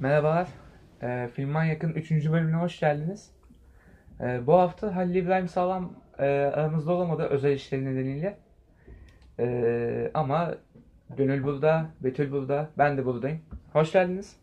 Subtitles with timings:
[0.00, 0.48] Merhabalar.
[1.02, 2.10] E, Filmman Yakın 3.
[2.10, 3.30] bölümüne hoş geldiniz.
[4.20, 8.38] E, bu hafta Halil İbrahim Sağlam e, aramızda olamadı özel işleri nedeniyle.
[9.38, 10.54] E, ama
[11.16, 13.40] Gönül burada, Betül burada, ben de buradayım.
[13.72, 14.36] Hoş geldiniz.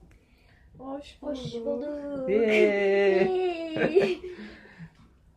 [0.78, 1.38] Hoş bulduk.
[1.38, 2.30] Hoş bulduk.
[2.30, 4.18] Yay.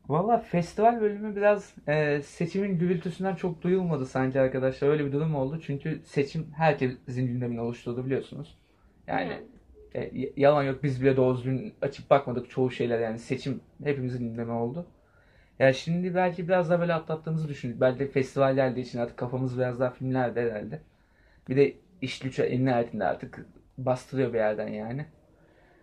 [0.09, 4.89] Valla festival bölümü biraz e, seçimin gürültüsünden çok duyulmadı sanki arkadaşlar.
[4.89, 5.61] Öyle bir durum oldu.
[5.61, 8.59] Çünkü seçim herkesin gündemini oluşturdu biliyorsunuz.
[9.07, 9.41] Yani
[9.95, 14.53] e, yalan yok biz bile doğru düzgün açıp bakmadık çoğu şeyler yani seçim hepimizin gündemi
[14.53, 14.87] oldu.
[15.59, 17.81] Ya şimdi belki biraz daha böyle atlattığımızı düşündük.
[17.81, 20.81] Belki de festival geldiği için artık kafamız biraz daha filmlerde herhalde.
[21.49, 23.47] Bir de iş güç en nihayetinde artık
[23.79, 25.07] bastırıyor bir yerden yani.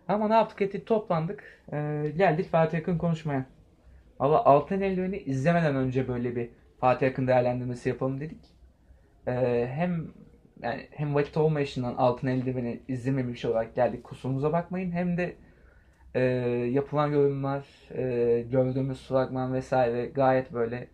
[0.07, 1.43] Ama ne yaptık ettik toplandık.
[1.73, 1.77] E,
[2.17, 3.45] geldik Fatih Akın konuşmaya.
[4.19, 8.39] Valla Altın Eldiveni izlemeden önce böyle bir Fatih Akın değerlendirmesi yapalım dedik.
[9.27, 10.07] Ee, hem
[10.63, 14.91] yani hem vakit olmayışından Altın Eldiveni izlememiş olarak geldik kusurumuza bakmayın.
[14.91, 15.35] Hem de
[16.15, 16.21] e,
[16.71, 20.87] yapılan yorumlar, e, gördüğümüz fragman vesaire gayet böyle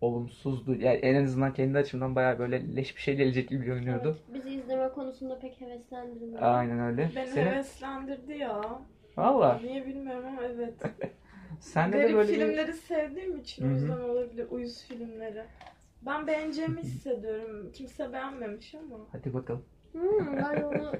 [0.00, 0.74] olumsuzdu.
[0.74, 4.18] Yani en azından kendi açımdan bayağı böyle leş bir şey gelecek gibi görünüyordu.
[4.30, 6.38] Evet, bizi izleme konusunda pek heveslendirmedi.
[6.38, 7.10] Aynen öyle.
[7.16, 7.46] Beni Senin?
[7.46, 8.62] heveslendirdi ya.
[9.16, 9.60] Valla.
[9.62, 10.74] Niye bilmiyorum ama evet.
[11.60, 12.34] Sende de Garip böyle bir...
[12.34, 14.46] filmleri sevdiğim için Hı o yüzden olabilir.
[14.50, 15.42] Uyuz filmleri.
[16.06, 17.72] Ben beğeneceğimi hissediyorum.
[17.72, 18.98] Kimse beğenmemiş ama.
[19.12, 19.64] Hadi bakalım.
[19.92, 20.92] Hmm, ben onu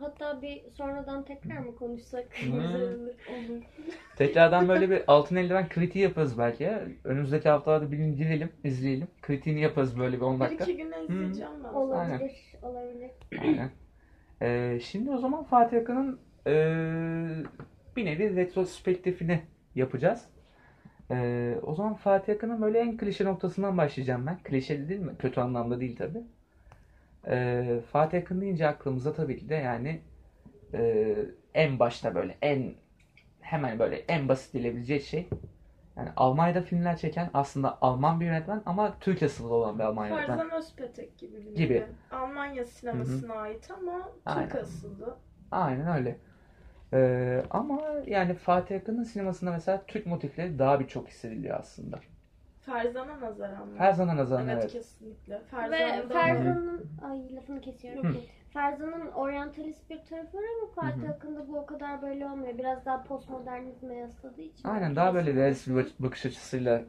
[0.00, 2.24] hatta bir sonradan tekrar mı konuşsak?
[2.42, 2.54] Hmm.
[3.34, 3.62] Olur.
[4.16, 6.82] Tekrardan böyle bir altın eldiven kritiği yaparız belki ya.
[7.04, 9.08] Önümüzdeki haftalarda bir gün girelim, izleyelim.
[9.22, 10.64] Kritiğini yaparız böyle bir 10 Bir dakika.
[10.64, 11.62] iki güne izleyeceğim ben.
[11.62, 11.74] zaten.
[11.74, 13.10] Olabilir, olabilir.
[13.40, 13.70] Aynen.
[14.42, 17.42] Ee, şimdi o zaman Fatih Akın'ın ee,
[17.96, 19.42] bir nevi retrospektifini
[19.74, 20.24] yapacağız.
[21.14, 24.38] Ee, o zaman Fatih Akın'ın böyle en klişe noktasından başlayacağım ben.
[24.44, 25.12] Klişe değil mi?
[25.18, 26.18] Kötü anlamda değil tabi.
[27.26, 30.00] Ee, Fatih Akın deyince aklımıza tabii ki de yani
[30.74, 31.16] ee,
[31.54, 32.74] en başta böyle en
[33.40, 35.28] hemen böyle en basit dilebileceği şey
[35.96, 40.38] yani Almanya'da filmler çeken aslında Alman bir yönetmen ama Türk asıllı olan bir Alman yönetmen.
[40.38, 41.74] Farzan Özpetek gibi bir Gibi.
[41.74, 41.86] gibi.
[42.10, 44.48] Almanya sinemasına ait ama Aynen.
[44.48, 45.16] Türk asıllı.
[45.50, 46.16] Aynen öyle.
[46.92, 52.00] Ee, ama yani Fatih Akın'ın sinemasında mesela Türk motifleri daha birçok hissediliyor aslında.
[52.60, 53.78] Ferzan'a nazaran mı?
[53.78, 54.72] Ferzan'a nazaran Evet, evet.
[54.72, 55.34] kesinlikle.
[55.34, 58.04] Ve Ferzan'da Ferzan'ın, ay lafını kesiyorum.
[58.14, 58.16] Hı.
[58.52, 61.10] Ferzan'ın oryantalist bir tarafı var ama Fatih.
[61.10, 62.58] Akın'da bu o kadar böyle olmuyor.
[62.58, 64.68] Biraz daha postmodernizme yasladığı için.
[64.68, 66.82] Aynen daha böyle realist bir bak- bakış açısıyla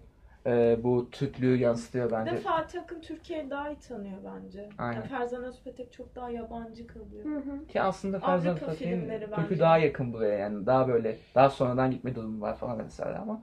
[0.46, 2.38] e, bu Türklüğü yansıtıyor Bir de bence.
[2.38, 4.70] Fatih Akın Türkiye'yi daha iyi tanıyor bence.
[4.78, 4.96] Aynen.
[4.96, 7.26] Yani Ferzan Özpetek çok daha yabancı kalıyor.
[7.26, 7.68] Hı hı.
[7.68, 9.60] Ki aslında Ferzan filmleri Türkü bence.
[9.60, 13.42] daha yakın buraya yani daha böyle daha sonradan gitme durumu var falan mesela ama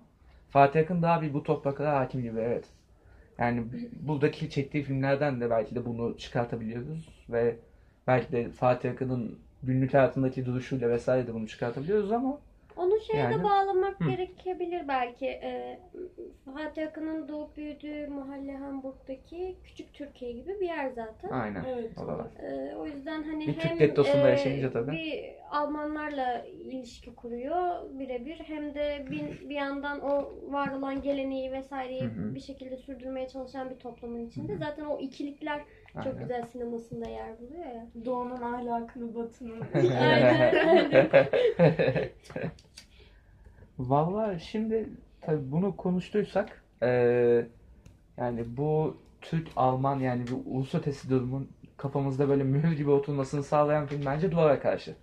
[0.49, 2.65] Fatih Akın daha bir bu topraklara hakim gibi evet.
[3.39, 3.65] Yani
[4.01, 7.57] buradaki çektiği filmlerden de belki de bunu çıkartabiliyoruz ve
[8.07, 12.39] belki de Fatih Akın'ın günlük hayatındaki duruşuyla vesaire de bunu çıkartabiliyoruz ama
[12.77, 14.11] Onu şeye Yani- de bağlamak Hı.
[14.11, 15.27] gerekebilir belki.
[15.27, 15.79] Ee,
[16.55, 21.29] Fatih Akın'ın doğup büyüdüğü mahalle Hamburg'daki küçük Türkiye gibi bir yer zaten.
[21.31, 21.91] aynen Evet.
[22.05, 22.27] o da var.
[22.43, 24.93] Ee, o yüzden hani Bir Türk hem gettosunda e, yaşayınca tabii.
[24.93, 32.03] bir Almanlarla ilişki kuruyor birebir hem de bir, bir yandan o var olan geleneği vesaireyi
[32.03, 32.35] Hı hı.
[32.35, 34.57] bir şekilde sürdürmeye çalışan bir toplumun içinde.
[34.57, 35.61] Zaten o ikilikler
[35.95, 36.19] çok Aynen.
[36.19, 37.87] güzel sinemasında yer buluyor ya.
[38.05, 39.63] Doğunun ahlakını batının.
[43.79, 44.89] Vallahi şimdi
[45.21, 47.47] tabii bunu konuştuysak eee,
[48.17, 53.87] yani bu Türk Alman yani bu ulus ötesi durumun kafamızda böyle mühür gibi oturmasını sağlayan
[53.87, 54.95] film bence Duvara Karşı.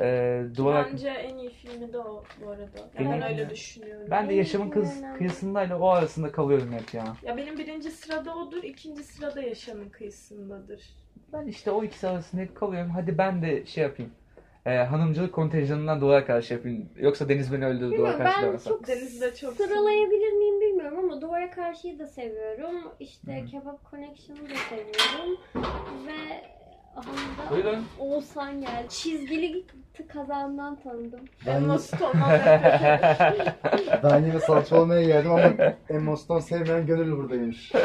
[0.00, 2.68] Eee Duvara Bence en iyi filmi de o bu arada.
[2.98, 4.06] Benim- Yani ben öyle düşünüyorum.
[4.10, 7.16] ben de En yaşamın kız filmlerinden kıyısındayla o arasında kalıyorum hep ya.
[7.22, 10.82] Ya benim birinci sırada odur, ikinci sırada yaşamın kıyısındadır.
[11.32, 12.90] Ben işte o ikisi arasında hep kalıyorum.
[12.90, 14.12] Hadi ben de şey yapayım.
[14.66, 16.88] Eee, hanımcılık kontenjanından Duvara Karşı yapayım.
[16.96, 18.72] Yoksa Deniz beni öldürdü Duvara Bilmiyorum Karşı ben demesem.
[18.72, 22.74] çok Denizi de çok sıralayabilir miyim bilmiyorum ama Duvara Karşı'yı da seviyorum.
[23.00, 23.46] İşte Hı.
[23.46, 25.40] Kebap Connection'ı da seviyorum.
[26.06, 26.42] Ve
[26.96, 27.84] aha da Buyurun.
[27.98, 28.88] Oğuzhan geldi.
[28.88, 29.64] Çizgili
[30.08, 31.20] kazandan tanıdım.
[31.46, 31.68] Ben
[34.02, 35.52] Ben, yine salça olmaya geldim ama
[35.90, 37.72] Emma Stone sevmeyen gönül buradaymış.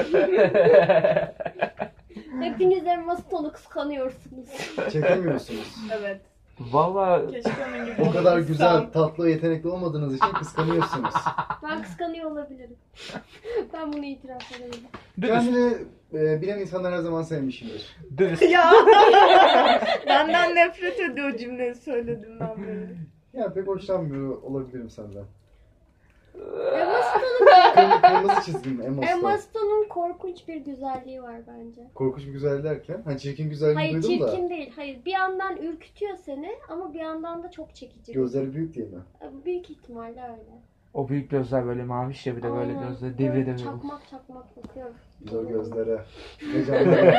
[2.41, 4.49] Hepiniz Emma Stone'u kıskanıyorsunuz.
[4.91, 5.75] Çekemiyorsunuz.
[5.99, 6.21] Evet.
[6.59, 8.47] Vallahi Keşke onun gibi O kadar olabilsem.
[8.47, 11.13] güzel, tatlı, yetenekli olmadığınız için kıskanıyorsunuz.
[11.63, 12.75] Ben kıskanıyor olabilirim.
[13.73, 14.51] ben bunu itiraf
[15.21, 15.73] dürüst, Kendini
[16.13, 17.95] e, bilen insanlar her zaman sevmişimdir.
[18.17, 18.41] dürüst.
[18.41, 18.71] ya.
[20.07, 22.87] Benden nefret ediyor cümleyi söylediğimden beri.
[23.33, 25.23] Ya pek hoşlanmıyor olabilirim senden.
[26.35, 29.37] Emma Stone'un Kırmızı, çizgim Emma Emma Stone.
[29.37, 31.81] Stone'un korkunç bir güzelliği var bence.
[31.95, 33.01] Korkunç bir güzelliği derken.
[33.05, 34.31] Hani çirkin güzelliğini Hayır duydum da.
[34.31, 34.71] çirkin değil.
[34.75, 38.13] Hayır bir yandan ürkütüyor seni ama bir yandan da çok çekici.
[38.13, 38.99] Gözleri büyük diye mi?
[39.45, 40.61] Büyük ihtimalle öyle.
[40.93, 42.87] O büyük gözler böyle maviş ya bir de böyle Aynen.
[42.89, 43.57] gözleri Böyle devre devre.
[43.57, 44.89] Çakmak çakmak bakıyor.
[45.25, 46.01] Biz o gözlere.
[46.53, 47.13] Ne canlı.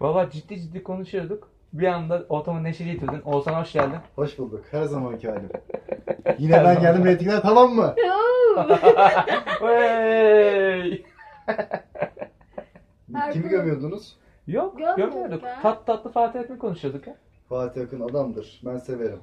[0.00, 1.48] Valla ciddi ciddi konuşuyorduk.
[1.72, 3.22] Bir anda ortamı neşeli getirdin.
[3.24, 3.98] Oğuzhan hoş geldin.
[4.14, 4.64] Hoş bulduk.
[4.70, 5.48] Her zamanki halim.
[6.38, 7.94] Yine ben geldim reytingler tamam mı?
[9.60, 11.04] Hey!
[13.32, 14.16] Kimi gömüyordunuz?
[14.46, 15.42] Yok Görmüyorduk görmüyorduk.
[15.62, 17.16] Tat tatlı Fatih Akın konuşuyorduk ya.
[17.48, 18.60] Fatih Akın adamdır.
[18.64, 19.20] Ben severim.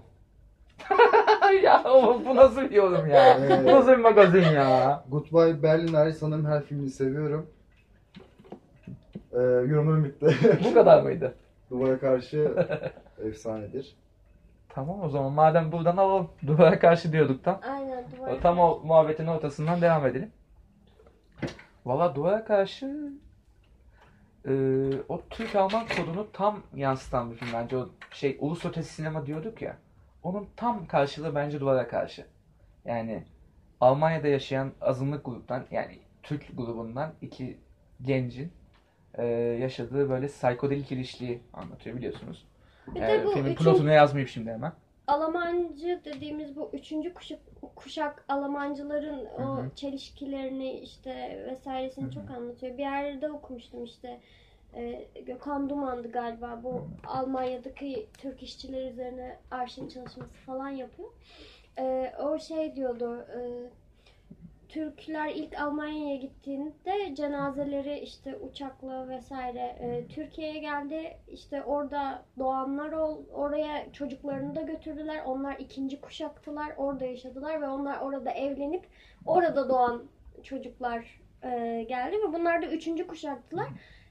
[1.64, 3.38] ya o- bu nasıl bir yorum ya?
[3.40, 3.66] Evet.
[3.66, 5.04] Bu nasıl bir magazin ya?
[5.10, 7.48] Goodbye Berlin hariç sanırım her filmini seviyorum.
[9.34, 10.36] Ee, yorumum bitti.
[10.70, 11.36] Bu kadar mıydı?
[11.70, 12.54] Duvara karşı
[13.26, 13.96] efsanedir.
[14.70, 16.30] Tamam o zaman madem buradan alalım.
[16.48, 17.60] Duvara karşı diyorduk tam.
[17.72, 18.42] Aynen duvar.
[18.42, 20.32] Tam o muhabbetin ortasından devam edelim.
[21.86, 23.12] Valla duvara karşı
[24.48, 24.52] e,
[25.10, 27.78] o Türk-Alman kodunu tam yansıtan bir film bence.
[27.78, 29.78] O şey ulus ötesi sinema diyorduk ya.
[30.24, 32.26] Onun tam karşılığı bence duvara karşı.
[32.86, 33.24] Yani
[33.82, 37.58] Almanya'da yaşayan azınlık gruptan yani Türk grubundan iki
[38.02, 38.52] gencin
[39.18, 39.26] e,
[39.62, 42.46] yaşadığı böyle psikodelik ilişkiyi anlatıyor biliyorsunuz.
[42.88, 44.74] Bir de bu filmin üçün- plotunu yazmayayım şimdi hemen.
[45.08, 47.40] Almancı dediğimiz bu üçüncü kuşak,
[47.76, 49.70] kuşak Almancıların o Hı hı.
[49.76, 52.74] çelişkilerini işte vesairesini çok anlatıyor.
[52.78, 54.20] Bir yerde okumuştum işte
[54.76, 61.10] e, Gökhan Duman'dı galiba bu Almanya'daki Türk işçiler üzerine arşiv çalışması falan yapıyor.
[61.80, 63.40] E, o şey diyordu e,
[64.74, 71.18] Türkler ilk Almanya'ya gittiğinde cenazeleri işte uçakla vesaire e, Türkiye'ye geldi.
[71.28, 75.24] İşte orada doğanlar ol, oraya çocuklarını da götürdüler.
[75.26, 76.74] Onlar ikinci kuşaktılar.
[76.78, 78.84] Orada yaşadılar ve onlar orada evlenip
[79.26, 80.04] orada doğan
[80.44, 83.68] çocuklar e, geldi ve bunlar da üçüncü kuşaktılar.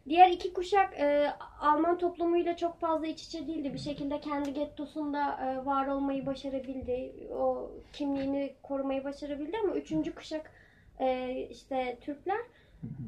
[0.08, 3.75] Diğer iki kuşak e, Alman toplumuyla çok fazla iç içe değildi.
[3.75, 7.12] Bir şekilde kendi gettosunda e, var olmayı başarabildi.
[7.34, 10.50] O kimliğini korumayı başarabildi ama üçüncü kuşak
[11.00, 12.40] e, işte Türkler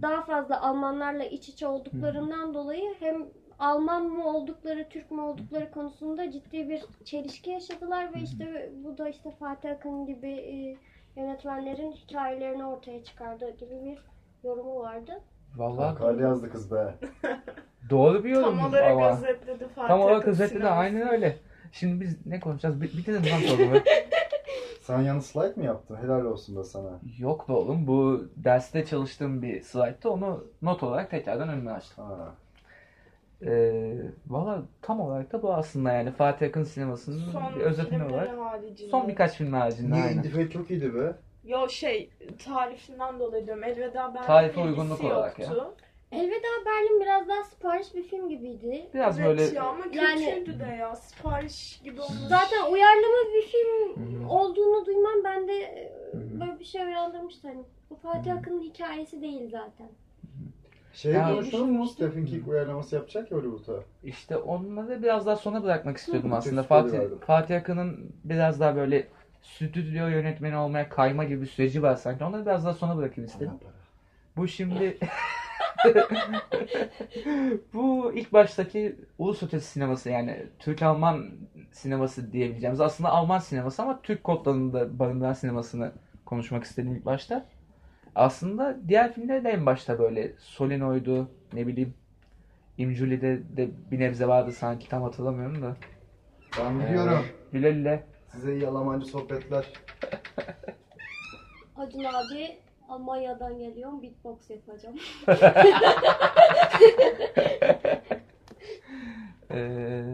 [0.02, 3.26] daha fazla Almanlarla iç içe olduklarından dolayı hem
[3.58, 9.08] Alman mı oldukları, Türk mü oldukları konusunda ciddi bir çelişki yaşadılar ve işte bu da
[9.08, 10.76] işte Fatih Akın gibi e,
[11.20, 13.98] yönetmenlerin hikayelerini ortaya çıkardığı gibi bir
[14.44, 15.22] yorumu vardı.
[15.56, 16.94] Vallahi Makale yazdı kız be.
[17.90, 19.10] doğru bir yorum Tam olarak ama.
[19.12, 21.36] özetledi Fatih Tam olarak özetledi aynen öyle.
[21.72, 22.80] Şimdi biz ne konuşacağız?
[22.80, 23.80] Bi- Bitirin lan programı.
[24.82, 25.96] Sen yalnız slide mi yaptın?
[26.02, 26.90] Helal olsun da sana.
[27.18, 32.04] Yok be oğlum bu derste çalıştığım bir slayttı onu not olarak tekrardan önüme açtım.
[32.04, 32.34] Ha.
[33.46, 33.94] Ee,
[34.26, 38.38] Valla tam olarak da bu aslında yani Fatih Akın sinemasının Son bir özetini olarak.
[38.38, 38.90] haricinde.
[38.90, 40.18] Son birkaç film haricinde Niye aynen.
[40.18, 41.12] Indife'yi çok iyiydi be.
[41.44, 42.10] Yo şey
[42.44, 43.64] tarifinden dolayı diyorum.
[43.64, 45.46] Elveda Berlin Tarife uygunluk olarak ya.
[45.46, 45.74] yoktu.
[46.12, 48.88] Elveda Berlin biraz daha sipariş bir film gibiydi.
[48.94, 50.96] Biraz evet böyle ya ama Yani- kötüydü de ya.
[50.96, 52.18] Sipariş gibi olmuş.
[52.28, 54.28] Zaten uyarlama bir film Hı hı.
[54.28, 57.48] olduğunu duymam bende e, Hı böyle bir şey uyandırmıştı.
[57.48, 59.88] Hani bu Fatih Akın'ın hikayesi değil zaten.
[60.92, 61.88] Şey Ya- konuşalım mı?
[61.88, 63.80] Stephen King uyarlaması yapacak ya Hollywood'a.
[64.04, 66.62] işte onları biraz daha sona bırakmak istiyordum aslında.
[66.62, 66.98] Fatih.
[67.26, 69.08] Fatih Akın'ın biraz daha böyle
[69.44, 72.24] stüdyo yönetmeni olmaya kayma gibi bir süreci var sanki.
[72.24, 73.52] Onları biraz daha sona bırakayım istedim.
[74.36, 74.98] Bu şimdi
[77.74, 81.30] bu ilk baştaki ulus ötesi sineması yani Türk-Alman
[81.72, 85.92] sineması diyebileceğimiz aslında Alman sineması ama Türk kodlarında barındıran sinemasını
[86.24, 87.46] konuşmak istedim ilk başta.
[88.14, 91.94] Aslında diğer filmler de en başta böyle Solenoid'u ne bileyim
[92.78, 95.76] İmculi'de de bir nebze vardı sanki tam hatırlamıyorum da.
[96.58, 97.26] Ben gidiyorum.
[97.52, 98.13] Güle güle.
[98.34, 99.66] Size iyi Almancı sohbetler.
[101.76, 104.96] Acun abi Almanya'dan geliyorum beatbox yapacağım.
[109.50, 110.04] Ee,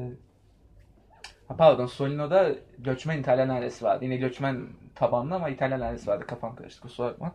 [1.48, 4.04] ha, pardon Solino'da göçmen İtalyan ailesi vardı.
[4.04, 6.26] Yine göçmen tabanlı ama İtalyan ailesi vardı.
[6.26, 7.32] Kafam karıştı kusura bakma.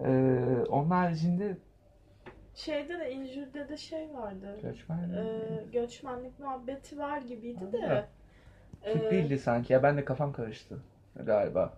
[0.00, 0.08] Ee,
[0.68, 1.56] onun haricinde
[2.54, 4.58] Şeyde de İnjür'de de şey vardı.
[4.62, 8.08] göçmen Ee, göçmenlik muhabbeti var gibiydi de.
[8.84, 10.78] Türk Ee, sanki ya ben de kafam karıştı
[11.16, 11.72] galiba.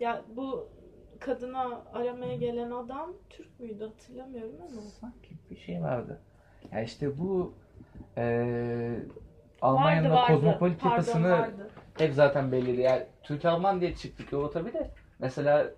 [0.00, 0.68] Ya bu
[1.20, 4.80] kadına aramaya gelen adam Türk müydü hatırlamıyorum ama.
[5.00, 6.20] Sanki bir şey vardı.
[6.72, 7.54] Ya işte bu
[8.16, 9.06] Vardı
[9.62, 10.32] Almanya'nın vardı.
[10.32, 11.70] kozmopolit Pardon, yapısını vardı.
[11.98, 12.80] hep zaten belliydi.
[12.80, 14.90] Yani Türk-Alman diye çıktık yola tabii de.
[15.18, 15.70] Mesela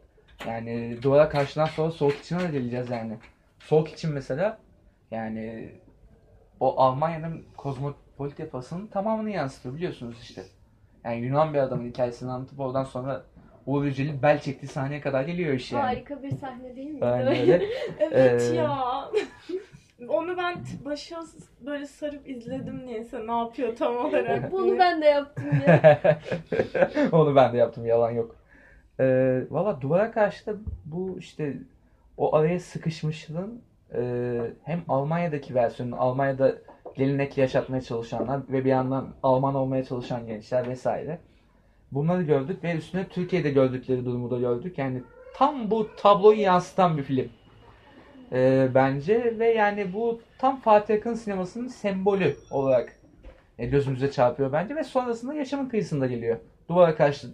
[0.46, 3.18] yani duvara karşıdan sonra soğuk içine de geleceğiz yani.
[3.58, 4.58] Soğuk için mesela
[5.10, 5.72] yani
[6.60, 8.07] o Almanya'nın kozmopolit
[8.38, 10.42] yapısının tamamını yansıtıyor biliyorsunuz işte.
[11.04, 13.22] Yani Yunan bir adamın hikayesini anlatıp oradan sonra
[13.66, 15.82] Uğur Yücel'in bel çektiği sahneye kadar geliyor iş yani.
[15.82, 17.04] Harika bir sahne değil mi?
[17.04, 17.62] Aynen öyle.
[18.00, 19.10] Evet Ee, ya.
[20.08, 21.20] Onu ben başa
[21.66, 25.98] böyle sarıp izledim niyeyse ne yapıyor tam olarak Bunu ben de yaptım ya.
[27.12, 28.36] Onu ben de yaptım yalan yok.
[29.00, 31.56] Ee, Valla duvara karşı da bu işte
[32.16, 33.62] o araya sıkışmışlığın
[33.94, 34.00] e,
[34.64, 36.54] hem Almanya'daki versiyonu Almanya'da
[36.96, 41.18] gelenek yaşatmaya çalışanlar ve bir yandan Alman olmaya çalışan gençler vesaire.
[41.92, 44.78] Bunları gördük ve üstüne Türkiye'de gördükleri durumu da gördük.
[44.78, 45.02] Yani
[45.34, 47.28] tam bu tabloyu yansıtan bir film.
[48.32, 52.98] Ee, bence ve yani bu tam Fatih Akın sinemasının sembolü olarak
[53.58, 56.38] e, gözümüze çarpıyor bence ve sonrasında yaşamın kıyısında geliyor.
[56.68, 57.28] Duvara karşı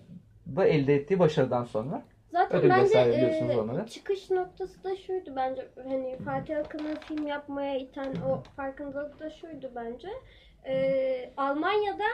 [0.56, 2.02] da elde ettiği başarıdan sonra.
[2.34, 3.86] Zaten Ödül bence vesaire biliyorsunuz e, onları.
[3.86, 5.68] çıkış noktası da şuydu bence.
[5.88, 10.08] Hani Fatih Akın'ın film yapmaya iten o farkındalık da şuydu bence.
[10.66, 12.04] E, Almanya'da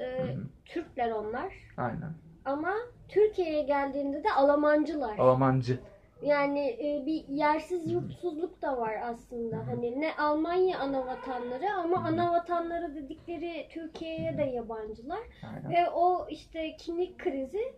[0.00, 0.36] e.
[0.64, 1.52] Türkler onlar.
[1.76, 2.12] Aynen.
[2.44, 2.74] Ama
[3.08, 5.18] Türkiye'ye geldiğinde de Almancılar.
[5.18, 5.78] Almancı.
[6.22, 9.66] Yani e, bir yersiz yurtsuzluk da var aslında.
[9.66, 15.20] Hani ne Almanya ana vatanları ama ana vatanları dedikleri Türkiye'ye de yabancılar.
[15.42, 15.70] Aynen.
[15.70, 17.74] Ve o işte kimlik krizi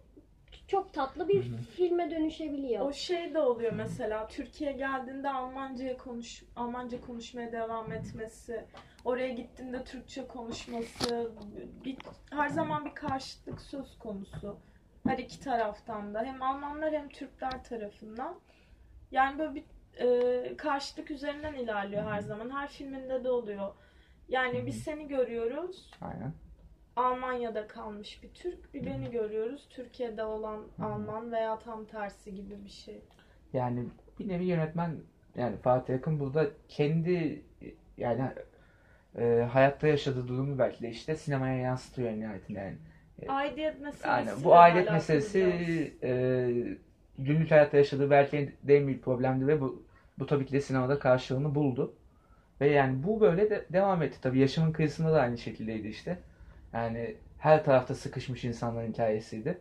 [0.71, 1.57] çok tatlı bir Hı hı.
[1.57, 2.87] filme dönüşebiliyor.
[2.87, 8.65] O şey de oluyor mesela Türkiye geldiğinde Almanca'ya konuş Almanca konuşmaya devam etmesi,
[9.05, 11.33] oraya gittiğinde Türkçe konuşması,
[11.85, 11.97] bir,
[12.31, 14.59] her zaman bir karşıtlık söz konusu.
[15.07, 18.41] Her iki taraftan da hem Almanlar hem Türkler tarafından.
[19.11, 19.65] Yani böyle bir
[19.99, 22.51] e, karşıtlık üzerinden ilerliyor her zaman.
[22.51, 23.75] Her filminde de oluyor.
[24.29, 25.91] Yani biz seni görüyoruz.
[26.01, 26.33] Aynen.
[26.97, 29.67] Almanya'da kalmış bir Türk, bir beni görüyoruz.
[29.71, 33.01] Türkiye'de olan Alman veya tam tersi gibi bir şey.
[33.53, 33.85] Yani
[34.19, 34.97] bir nevi yönetmen
[35.37, 37.43] yani Fatih Akın burada kendi
[37.97, 38.23] yani
[39.19, 42.77] e, hayatta yaşadığı durumu belki de işte sinemaya yansıtıyor nihayetinde yani.
[43.29, 44.09] Aidiyet meselesi.
[44.09, 44.45] Aynen.
[44.45, 45.43] Bu aidiyet meselesi
[46.03, 46.51] e,
[47.19, 49.83] günlük hayatta yaşadığı belki de en büyük problemdi ve bu
[50.19, 51.95] bu tabii ki de sinemada karşılığını buldu.
[52.61, 54.19] Ve yani bu böyle de devam etti.
[54.23, 56.19] Tabii yaşamın kıyısında da aynı şekildeydi işte.
[56.73, 59.59] Yani her tarafta sıkışmış insanların hikayesiydi.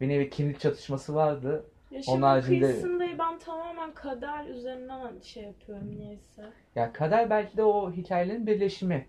[0.00, 1.64] Bir nevi kimlik çatışması vardı.
[1.90, 6.42] Yaşamın Onun haricinde- kıyısında ben tamamen kader üzerinden şey yapıyorum niyeyse.
[6.74, 9.06] Ya kader belki de o hikayelerin birleşimi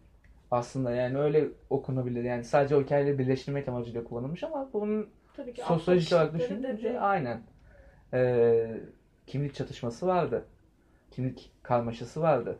[0.51, 2.23] aslında yani öyle okunabilir.
[2.23, 6.99] Yani sadece o hikayeleri birleştirmek amacıyla kullanılmış ama bunun Tabii ki sosyolojik olarak düşününce dedi.
[6.99, 7.41] aynen.
[8.13, 8.67] Ee,
[9.27, 10.45] kimlik çatışması vardı.
[11.11, 12.59] Kimlik karmaşası vardı.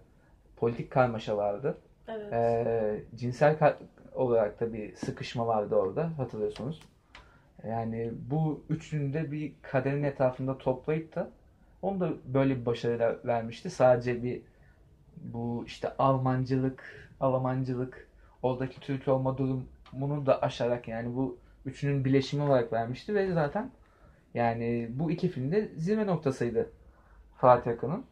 [0.56, 1.78] Politik karmaşa vardı.
[2.08, 2.34] Evet.
[2.34, 3.76] Ee, cinsel ka-
[4.18, 6.82] olarak da bir sıkışma vardı orada hatırlıyorsunuz.
[7.68, 11.32] Yani bu üçünü de bir kaderin etrafında toplayıp da
[11.82, 13.70] onu da böyle bir başarıyla vermişti.
[13.70, 14.42] Sadece bir
[15.18, 18.08] bu işte Almancılık, Almancılık,
[18.44, 23.72] oradaki Türk olma durumunu da aşarak yani bu üçünün bileşimi olarak vermişti ve zaten
[24.34, 26.72] yani bu iki filmde zirve noktasıydı
[27.38, 28.06] Fatih Akın'ın.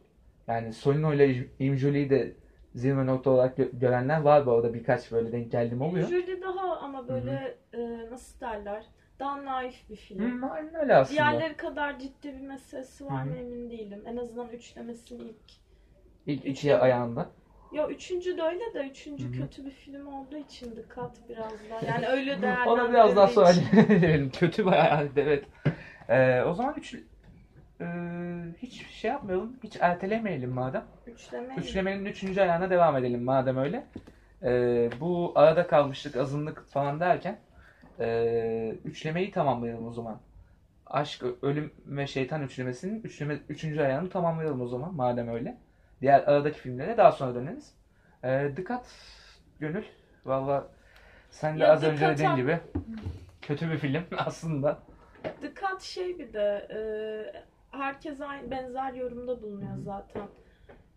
[0.48, 2.32] Yani Solino ile İmjoli'yi de
[2.76, 6.08] zirve nokta olarak gö- görenler var bu arada birkaç böyle denk geldim oluyor.
[6.08, 8.84] Judy daha ama böyle e, nasıl derler?
[9.18, 10.42] Daha naif bir film.
[10.42, 11.20] Hı, aynen öyle aslında.
[11.20, 14.02] Diğerleri kadar ciddi bir meselesi var mı emin değilim.
[14.06, 15.52] En azından üçlemesinin ilk.
[16.26, 17.30] İlk iki ayağında.
[17.72, 19.32] Ya üçüncü de öyle de üçüncü Hı hı.
[19.32, 21.86] kötü bir film olduğu için dikkat biraz daha.
[21.86, 23.48] Yani öyle Ona değerlendirdiği biraz daha sonra
[23.88, 24.30] verelim.
[24.30, 25.44] Kötü bayağı evet.
[26.08, 26.96] Ee, o zaman üç,
[27.80, 27.86] e,
[28.58, 29.56] hiç şey yapmayalım.
[29.62, 30.84] Hiç ertelemeyelim madem.
[31.06, 31.54] Üçleme.
[31.56, 33.86] Üçlemenin üçüncü ayağına devam edelim madem öyle.
[34.42, 37.38] Ee, bu arada kalmışlık, azınlık falan derken
[38.00, 40.20] e, üçlemeyi tamamlayalım o zaman.
[40.86, 45.56] Aşk, Ölüm ve Şeytan üçlemesinin üçleme, üçüncü ayağını tamamlayalım o zaman madem öyle.
[46.00, 47.74] Diğer aradaki filmlere daha sonra döneriz.
[48.24, 48.86] Ee, Dikkat
[49.60, 49.84] Gönül.
[50.24, 50.68] Valla
[51.30, 52.58] sen de Ya az önce dediğin gibi
[53.42, 54.78] kötü bir film aslında.
[55.42, 56.78] Dikkat şey bir de e,
[57.78, 60.22] herkes aynı benzer yorumda bulunuyor zaten.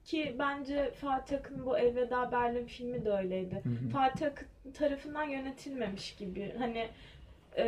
[0.04, 3.62] Ki bence Fatih Akın'ın bu Elveda Berlin filmi de öyleydi.
[3.64, 3.90] Hı hı.
[3.90, 6.56] Fatih Akın tarafından yönetilmemiş gibi.
[6.58, 6.90] Hani
[7.58, 7.66] e,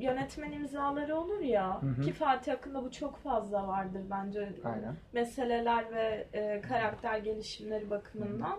[0.00, 2.02] yönetmen imzaları olur ya Hı hı.
[2.02, 4.94] ki Fatih Akın'da bu çok fazla vardır bence Aynen.
[5.12, 8.58] meseleler ve e, karakter gelişimleri bakımından.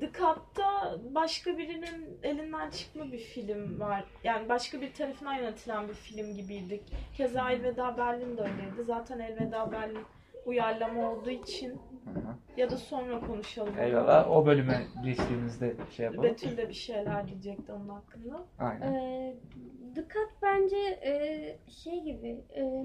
[0.00, 4.04] The Cut'ta başka birinin elinden çıkma bir film var.
[4.24, 6.80] Yani başka bir tarafından yönetilen bir film gibiydi.
[7.16, 8.84] Keza Elveda Berlin de öyleydi.
[8.86, 10.04] Zaten Elveda Berlin
[10.46, 12.34] uyarlama olduğu için Hı hı.
[12.56, 13.74] ya da sonra konuşalım.
[13.74, 13.80] onu.
[13.82, 14.30] Eyvallah.
[14.30, 16.24] O bölüme geçtiğimizde şey yapalım.
[16.24, 18.44] Betül de bir şeyler diyecekti onun hakkında.
[18.58, 18.92] Aynen.
[18.94, 19.36] Ee,
[19.96, 21.12] Dikkat bence e,
[21.70, 22.84] şey gibi e,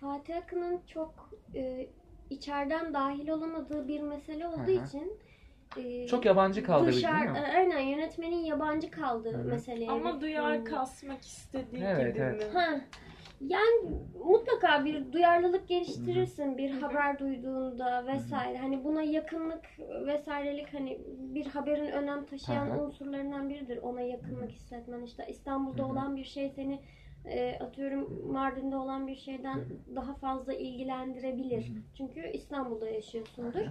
[0.00, 1.86] Fatih Akın'ın çok e,
[2.30, 4.86] içeriden dahil olamadığı bir mesele olduğu Hı hı.
[4.86, 5.18] için
[5.76, 7.38] e, Çok yabancı kaldı dışarı, değil mi?
[7.56, 9.44] aynen yönetmenin yabancı kaldığı hı.
[9.44, 9.90] meseleye.
[9.90, 10.64] Ama duyar Hmm.
[10.64, 12.54] kasmak istediği Evet, gibi evet.
[12.54, 12.58] mi?
[12.60, 12.80] Ha.
[13.48, 13.90] Yani
[14.24, 18.58] mutlaka bir duyarlılık geliştirirsin bir haber duyduğunda vesaire.
[18.58, 19.64] Hani buna yakınlık
[20.06, 20.98] vesairelik hani
[21.34, 22.82] bir haberin önem taşıyan Hı hı.
[22.82, 23.78] unsurlarından biridir.
[23.78, 25.02] Ona yakınlık hissetmen.
[25.02, 25.90] İşte İstanbul'da Hı hı.
[25.92, 26.80] olan bir şey seni
[27.24, 29.60] e, atıyorum Mardin'de olan bir şeyden
[29.94, 31.68] daha fazla ilgilendirebilir.
[31.68, 31.82] Hı hı.
[31.96, 33.66] Çünkü İstanbul'da yaşıyorsundur.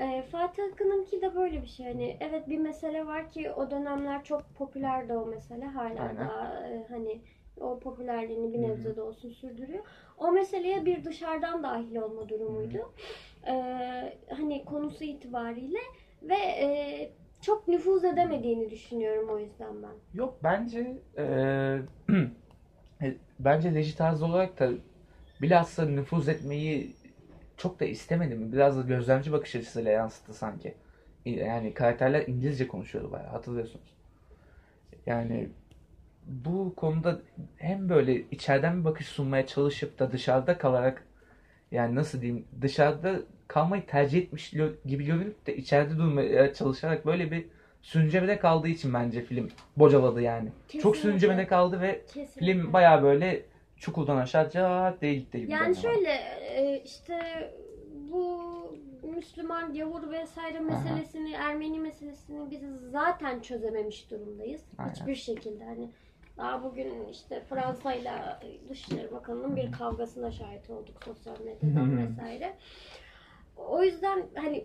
[0.00, 1.86] E, Fatih Akın'ınki de böyle bir şey.
[1.86, 5.64] Hani evet bir mesele var ki o dönemler çok popülerdi o mesele.
[5.64, 6.16] Hala Aynen.
[6.16, 7.20] daha e, hani
[7.60, 9.84] o popülerliğini bir nebze de olsun sürdürüyor.
[10.18, 12.92] O meseleye bir dışarıdan dahil olma durumuydu.
[13.46, 13.52] E,
[14.30, 15.78] hani konusu itibariyle
[16.22, 17.10] ve e,
[17.40, 19.94] çok nüfuz edemediğini düşünüyorum o yüzden ben.
[20.14, 21.80] Yok bence eee,
[23.02, 24.70] e, bence Reji tarzı olarak da
[25.42, 26.96] bilhassa nüfuz etmeyi
[27.56, 28.52] çok da istemedi mi?
[28.52, 30.74] Biraz da gözlemci bakış açısıyla yansıttı sanki.
[31.24, 33.94] Yani karakterler İngilizce konuşuyordu bayağı hatırlıyorsunuz.
[35.06, 35.48] Yani
[36.26, 37.20] bu konuda
[37.56, 41.04] hem böyle içeriden bir bakış sunmaya çalışıp da dışarıda kalarak
[41.70, 43.16] yani nasıl diyeyim dışarıda
[43.48, 44.54] kalmayı tercih etmiş
[44.86, 47.46] gibi görünüp de içeride durmaya çalışarak böyle bir
[47.82, 50.48] sürüncemede kaldığı için bence film bocaladı yani.
[50.48, 51.00] Çok Kesinlikle.
[51.00, 52.40] sürüncemede kaldı ve Kesinlikle.
[52.40, 53.42] film bayağı böyle
[53.76, 55.52] çukurdan aşağı cart diye gitti gibi.
[55.52, 56.20] Yani şöyle
[56.54, 57.18] e, işte
[57.92, 58.54] bu
[59.02, 64.62] Müslüman, Yahudi vesaire meselesini, Ermeni meselesini biz zaten çözememiş durumdayız.
[64.78, 64.92] Aynen.
[64.92, 65.90] Hiçbir şekilde hani
[66.36, 72.54] daha bugün işte Fransa'yla Dışişleri Bakanı'nın bir kavgasına şahit olduk sosyal medyadan vesaire.
[73.56, 74.64] O yüzden hani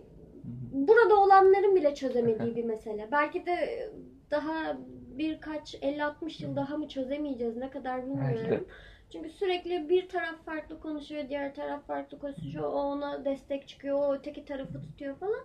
[0.72, 3.08] burada olanların bile çözemediği bir mesele.
[3.12, 3.88] Belki de
[4.30, 4.78] daha
[5.18, 8.64] birkaç 50-60 yıl daha mı çözemeyeceğiz ne kadar Belki de.
[9.12, 12.64] Çünkü sürekli bir taraf farklı konuşuyor, diğer taraf farklı konuşuyor.
[12.64, 15.44] O ona destek çıkıyor, o öteki tarafı tutuyor falan.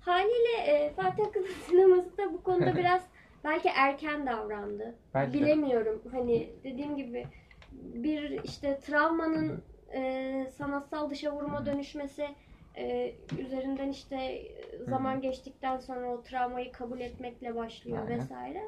[0.00, 3.02] Haliyle e, Fatih Akın'ın sineması da bu konuda biraz
[3.44, 4.94] belki erken davrandı.
[5.14, 5.40] Belki de.
[5.40, 6.02] Bilemiyorum.
[6.12, 7.26] Hani dediğim gibi
[7.72, 9.62] bir işte travmanın
[9.94, 12.28] e, sanatsal dışa vuruma dönüşmesi
[12.76, 14.42] e, üzerinden işte
[14.88, 18.18] zaman geçtikten sonra o travmayı kabul etmekle başlıyor Aynen.
[18.18, 18.62] vesaire.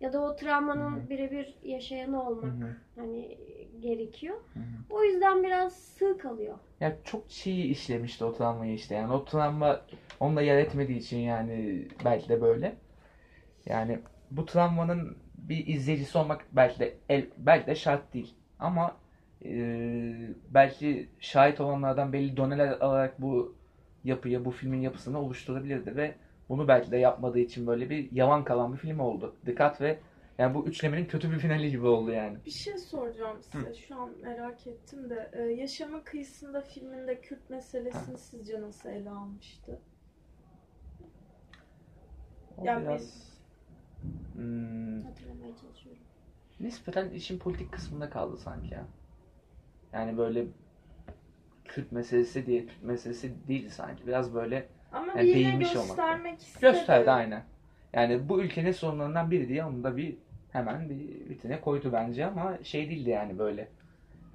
[0.00, 2.76] Ya da o travmanın birebir yaşayanı olmak Hı hı.
[2.96, 3.38] hani
[3.80, 4.36] gerekiyor.
[4.54, 4.64] Hı hı.
[4.90, 6.58] O yüzden biraz sığ kalıyor.
[6.80, 8.94] Ya çok çiğ işlemişti o travmayı işte.
[8.94, 9.80] Yani o travma
[10.20, 12.76] onunla yer etmediği için yani belki de böyle.
[13.66, 13.98] Yani
[14.30, 18.34] bu travmanın bir izleyicisi olmak belki de el, belki de şart değil.
[18.58, 18.96] Ama
[19.44, 19.50] e,
[20.48, 23.56] belki şahit olanlardan belli doneler alarak bu
[24.04, 26.14] yapıyı, bu filmin yapısını oluşturabilirdi ve
[26.48, 29.34] bunu belki de yapmadığı için böyle bir yavan kalan bir film oldu.
[29.46, 29.98] Dikkat ve
[30.38, 32.38] yani bu üçlemenin kötü bir finali gibi oldu yani.
[32.46, 33.74] Bir şey soracağım size.
[33.74, 35.30] Şu an merak ettim de.
[35.32, 39.78] Ee, Yaşamın Kıyısında filminde Kürt meselesini sizce nasıl ele almıştı?
[42.58, 43.26] O Ya biraz
[44.34, 46.02] hmm, Hatırlamaya çalışıyorum.
[46.60, 48.86] nispeten işin politik kısmında kaldı sanki ya.
[49.92, 50.46] Yani böyle
[51.64, 54.06] Kürt meselesi diye Kürt meselesi değil sanki.
[54.06, 55.86] Biraz böyle Ama Yani bir yine değinmiş olmak.
[55.88, 56.60] göstermek istedi.
[56.60, 57.42] gösterdi aynen.
[57.92, 60.16] Yani bu ülkenin sorunlarından biri diye onu da bir
[60.52, 63.68] hemen bir vitine koydu bence ama şey değildi yani böyle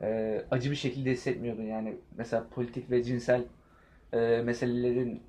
[0.02, 3.44] e, acı bir şekilde hissetmiyordun yani mesela politik ve cinsel
[4.14, 5.24] e, meselelerin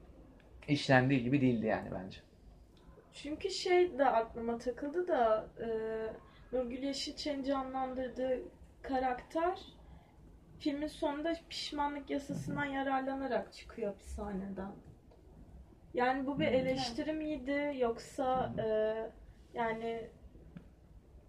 [0.68, 2.18] işlendiği gibi değildi yani bence.
[3.12, 5.66] Çünkü şey de aklıma takıldı da e,
[6.56, 8.40] Nurgül Yeşilçay'ın canlandırdığı
[8.82, 9.58] karakter
[10.58, 14.72] filmin sonunda pişmanlık yasasından yararlanarak çıkıyor hapishaneden.
[15.94, 16.52] Yani bu bir Hmm.
[16.52, 18.66] eleştiri miydi yoksa e,
[19.54, 20.10] yani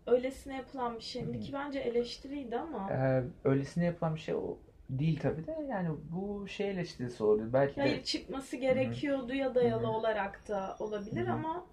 [0.07, 4.57] öylesine yapılan bir şey miydi ki bence eleştiriydi ama Ee, öylesine yapılan bir şey o
[4.89, 7.53] değil tabii de yani bu şey eleştirisi olabilir.
[7.53, 9.93] Belki de hayır çıkması gerekiyordu ya dayalı Hı hı.
[9.93, 11.33] olarak da olabilir Hı hı.
[11.33, 11.65] ama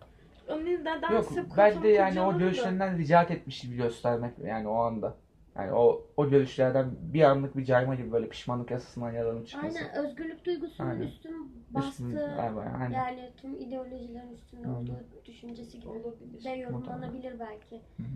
[0.49, 5.17] onun nedense Yok belki de yani o görüşlerinden ricat etmiş gibi göstermek yani o anda.
[5.57, 9.79] Yani o o görüşlerden bir anlık bir cayma gibi böyle pişmanlık yasasından yaralanıp çıkması.
[9.79, 11.03] Aynen özgürlük duygusunun Aynen.
[11.03, 12.95] üstün bastığı Üstün galiba yani.
[12.95, 16.45] yani tüm ideolojilerin üstünde olduğu düşüncesi gibi Olabilir.
[16.45, 17.77] de yorumlanabilir belki.
[17.97, 18.07] Hı hı.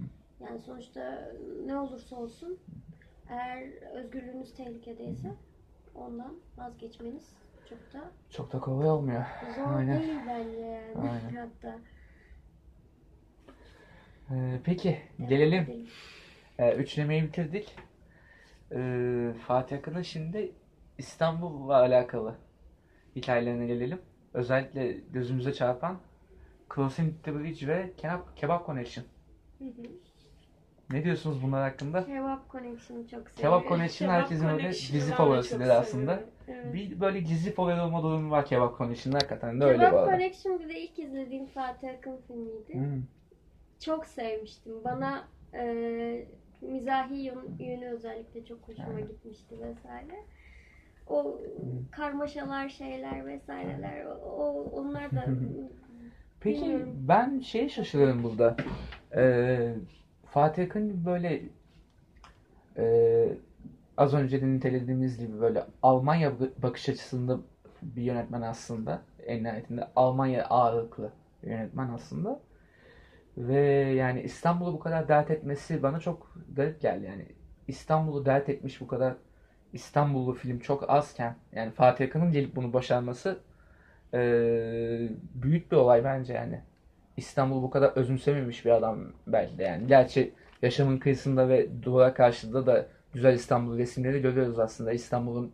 [0.40, 1.32] Yani sonuçta
[1.66, 2.58] ne olursa olsun
[3.30, 5.34] eğer özgürlüğünüz tehlikedeyse
[5.94, 7.36] ondan vazgeçmeniz
[7.68, 9.24] çok da Çok da kolay olmuyor.
[9.56, 10.02] zor Aynen.
[10.02, 11.10] değil bence yani.
[11.10, 11.36] Aynen.
[11.36, 11.78] Hatta.
[14.30, 15.62] Ee, peki devam gelelim.
[15.64, 15.86] edelim.
[16.58, 17.76] Ee, üçlemeyi bitirdik.
[18.72, 20.52] Ee, Fatih Akın'ın şimdi
[20.98, 22.34] İstanbul'la alakalı
[23.16, 23.98] hikayelerine gelelim.
[24.34, 25.98] Özellikle gözümüze çarpan
[26.74, 29.04] Crossing the Bridge ve Kebap, Kebap Connection.
[29.58, 29.82] Hı hı.
[30.90, 32.06] Ne diyorsunuz bunlar hakkında?
[32.06, 33.36] Kebap Connection'ı çok seviyorum.
[33.36, 36.20] Kebap Connection Kebap herkesin ben de favorisidir aslında.
[36.48, 36.74] Evet.
[36.74, 40.10] Bir böyle gizli favori olma durumu var Kebap Connection'da hakikaten de öyle bu Kebap arada.
[40.10, 42.74] Connection bir de ilk izlediğim Fatih Akın filmiydi.
[42.74, 43.02] Hmm.
[43.80, 44.84] Çok sevmiştim.
[44.84, 46.26] Bana e,
[46.72, 50.24] mizahi yön- yönü özellikle çok hoşuma gitmişti vesaire.
[51.06, 51.40] O
[51.90, 55.24] karmaşalar şeyler vesaireler o, onlar da
[56.40, 56.94] Peki Bilmiyorum.
[57.08, 58.56] ben şeye şaşırıyorum burada.
[59.16, 59.74] Ee,
[60.26, 61.42] Fatih Akın böyle
[62.76, 62.84] e,
[63.96, 67.38] az önce de nitelediğimiz gibi böyle Almanya bakış açısında
[67.82, 69.02] bir yönetmen aslında.
[69.26, 71.10] En nihayetinde Almanya ağırlıklı
[71.42, 72.40] bir yönetmen aslında.
[73.36, 73.60] Ve
[73.94, 77.06] yani İstanbul'u bu kadar dert etmesi bana çok garip geldi.
[77.06, 77.26] Yani
[77.68, 79.14] İstanbul'u dert etmiş bu kadar
[79.72, 83.40] İstanbullu film çok azken yani Fatih Akın'ın gelip bunu başarması
[84.14, 86.60] ee, büyük bir olay bence yani.
[87.16, 89.86] İstanbul bu kadar özümsememiş bir adam belki de yani.
[89.86, 94.92] Gerçi yaşamın kıyısında ve duvara karşıda da güzel İstanbul resimleri görüyoruz aslında.
[94.92, 95.52] İstanbul'un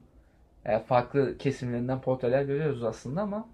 [0.65, 3.49] e, farklı kesimlerinden portreler görüyoruz aslında ama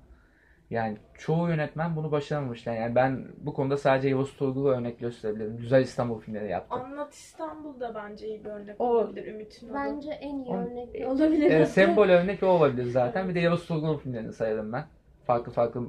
[0.71, 2.75] yani çoğu yönetmen bunu başaramamışlar.
[2.75, 5.57] Yani ben bu konuda sadece Yavuz Turgul'u örnek gösterebilirim.
[5.57, 6.75] Güzel İstanbul filmleri yaptı.
[6.75, 9.75] Anlat İstanbul'da bence iyi bir örnek O- olabilir Ümit Ünal'ın.
[9.97, 11.51] bence en iyi On- örnek olabilir.
[11.51, 13.29] E, sembol örnek o olabilir zaten.
[13.29, 14.85] Bir de Yavuz Turgul filmlerini sayarım ben.
[15.27, 15.83] Farklı farklı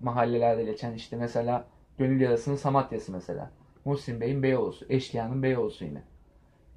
[0.00, 1.64] mahallelerde geçen işte mesela
[1.98, 3.50] Gönül Yarası'nın Samatya'sı mesela.
[3.84, 4.86] Muhsin Bey'in Beyoğlu'su.
[4.88, 6.02] Eşkıya'nın Beyoğlu'su yine.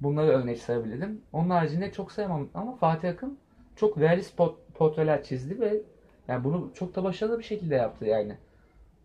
[0.00, 1.20] Bunları örnek sayabilirim.
[1.32, 3.38] Onun haricinde çok sayamam ama Fatih Akın
[3.76, 5.80] çok realist pot- portreler çizdi ve
[6.28, 8.36] yani bunu çok da başarılı bir şekilde yaptı yani.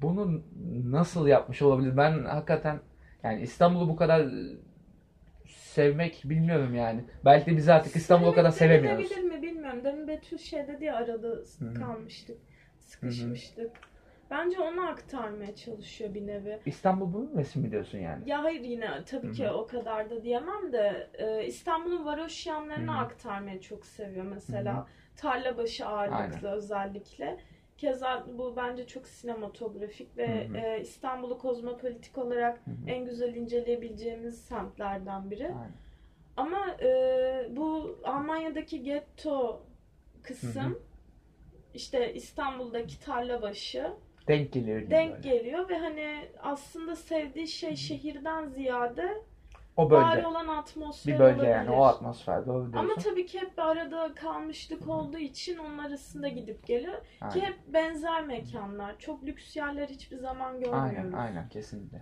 [0.01, 0.41] Bunu
[0.85, 1.97] nasıl yapmış olabilir?
[1.97, 2.79] Ben hakikaten
[3.23, 4.27] yani İstanbul'u bu kadar
[5.47, 7.03] sevmek bilmiyorum yani.
[7.25, 9.09] Belki de biz artık İstanbul'u o kadar sevemiyoruz.
[9.09, 9.79] denebilir mi bilmiyorum.
[9.83, 11.35] Demin Betül şey dedi ya arada
[11.79, 12.37] kalmıştık.
[12.79, 13.71] Sıkışmıştık.
[14.31, 16.59] Bence onu aktarmaya çalışıyor bir nevi.
[16.65, 18.29] İstanbul bunun resmi diyorsun yani.
[18.29, 19.53] Ya hayır yine tabii ki Hı hı.
[19.53, 22.99] o kadar da diyemem de e, İstanbul'un varoş yanlarını Hı hı.
[22.99, 24.25] aktarmayı çok seviyor.
[24.25, 24.85] Mesela Hı
[25.17, 25.21] hı.
[25.21, 27.37] Tarlabaşı ağırlıklı özellikle.
[27.77, 30.57] Keza bu bence çok sinematografik ve Hı hı.
[30.57, 32.75] e, İstanbul'u kozmopolitik olarak Hı hı.
[32.89, 35.45] en güzel inceleyebileceğimiz semtlerden biri.
[35.45, 35.71] Aynen.
[36.37, 36.89] Ama e,
[37.49, 39.61] bu Almanya'daki getto
[40.23, 40.79] kısım Hı hı.
[41.73, 43.91] işte İstanbul'daki Tarlabaşı
[44.27, 45.29] Denk geliyor denk böyle.
[45.29, 49.21] geliyor ve hani aslında sevdiği şey şehirden ziyade
[49.77, 50.27] O var bölge.
[50.27, 51.51] olan atmosfer Bir bölge olabilir.
[51.51, 52.77] yani o atmosfer doğru diyorsun.
[52.89, 57.01] Ama tabii ki hep arada kalmışlık olduğu için onun arasında gidip geliyor.
[57.01, 57.41] Ki Aynen.
[57.45, 58.99] hep benzer mekanlar.
[58.99, 60.91] Çok lüks yerler hiçbir zaman görmüyoruz.
[60.97, 62.01] Aynen aynen kesinlikle.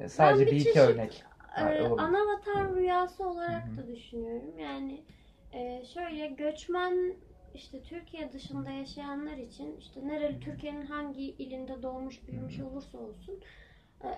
[0.00, 1.24] E, Sadece bir bir iki çeşit, örnek.
[1.38, 1.90] Ha, olabilir.
[1.98, 3.76] ana vatan rüyası olarak Hı hı.
[3.76, 4.58] da düşünüyorum.
[4.58, 5.02] Yani
[5.52, 7.14] e, şöyle göçmen
[7.54, 13.40] işte Türkiye dışında yaşayanlar için işte nereli Türkiye'nin hangi ilinde doğmuş büyümüş olursa olsun e,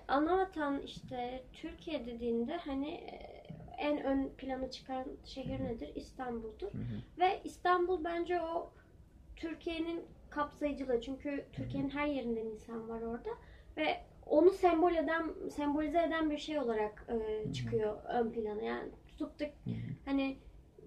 [0.08, 3.42] ana vatan işte Türkiye dediğinde hani e,
[3.78, 5.92] en ön plana çıkan şehir nedir?
[5.94, 6.72] İstanbul'dur.
[6.72, 7.02] Hı hı.
[7.18, 8.70] Ve İstanbul bence o
[9.36, 11.00] Türkiye'nin kapsayıcılığı.
[11.00, 13.30] Çünkü Türkiye'nin her yerinden insan var orada
[13.76, 18.62] ve onu sembol eden, sembolize eden bir şey olarak e, çıkıyor ön plana.
[18.62, 19.50] Yani tutup da hı.
[20.04, 20.38] hani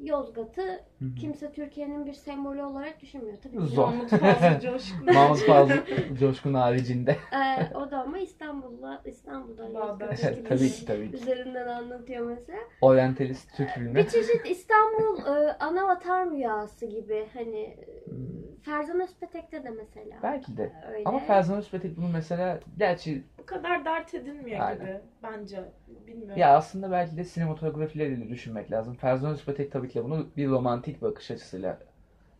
[0.03, 0.83] Yozgat'ı
[1.19, 3.37] kimse Türkiye'nin bir sembolü olarak düşünmüyor.
[3.43, 3.87] Tabii ki Zor.
[3.87, 5.13] Mahmut Fazıl Coşkun.
[5.13, 5.73] Mahmut Fazıl
[6.19, 7.11] Coşkun haricinde.
[7.11, 9.67] e, o da ama İstanbul'da İstanbul'da.
[9.67, 11.17] Yozgat'taki tabii ki tabii ki.
[11.17, 12.59] üzerinden anlatıyor mesela.
[12.81, 13.95] Orientalist Türk filmi.
[13.95, 18.42] Bir çeşit İstanbul e, ana vatan rüyası gibi hani Hmm.
[18.61, 20.19] Ferzan Özpetek'te de mesela.
[20.23, 20.71] Belki de.
[20.93, 21.03] Öyle.
[21.05, 24.81] Ama Ferzan Özpetek bunu mesela gerçi Bu kadar dert edilmiyor Aynen.
[24.81, 25.63] gibi bence.
[26.07, 26.37] Bilmiyorum.
[26.37, 28.95] ya aslında belki de sinematografileriyle düşünmek lazım.
[28.95, 31.79] Ferzan Özpetek tabii ki de bunu bir romantik bakış açısıyla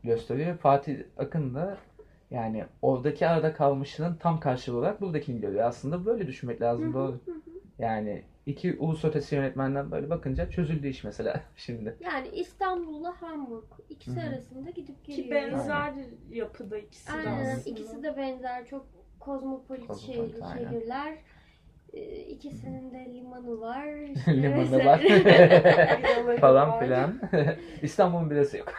[0.04, 0.58] gösteriyor.
[0.58, 1.78] Fatih Akın da
[2.32, 5.65] yani oradaki arada kalmışlığın tam karşılığı olarak buradakini görüyor.
[5.65, 6.93] Aslında böyle düşünmek lazım.
[6.93, 7.19] Doğru.
[7.80, 11.97] Yani iki ulus ötesi yönetmenden böyle bakınca çözüldü iş mesela şimdi.
[11.99, 14.29] Yani İstanbul'la Hamburg ikisi Hı hı.
[14.29, 15.32] arasında gidip Ki geliyor.
[15.36, 15.93] benzer
[16.32, 17.69] yapıda ikisi de Aynen aslında.
[17.69, 18.86] ikisi de benzer çok
[19.19, 20.69] kozmopolit, Kozmopolit, şehir- aynen.
[20.71, 21.13] şehirler.
[21.93, 23.88] Ee, İkisinin de limanı var.
[24.15, 25.01] işte Limanı var.
[26.39, 27.19] Falan filan.
[27.82, 28.73] İstanbul'un birisi yok.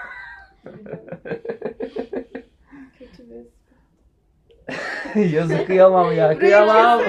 [2.98, 3.44] Kötü bir
[5.32, 7.00] Yazık kıyamam ya kıyamam.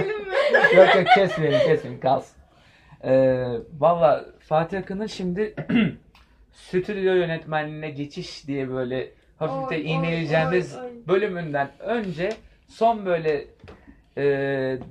[0.76, 2.38] yok yok kesmeyin kesmeyin kalsın.
[3.04, 3.46] Ee,
[3.80, 5.56] Valla Fatih Akın'ın şimdi
[6.52, 10.92] stüdyo yönetmenliğine geçiş diye böyle hafif de oy.
[11.08, 12.30] bölümünden önce
[12.68, 13.46] son böyle
[14.18, 14.24] e,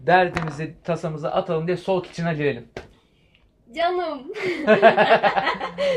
[0.07, 2.69] derdimizi tasamızı atalım diye Soğuk içine girelim.
[3.75, 4.23] Canım.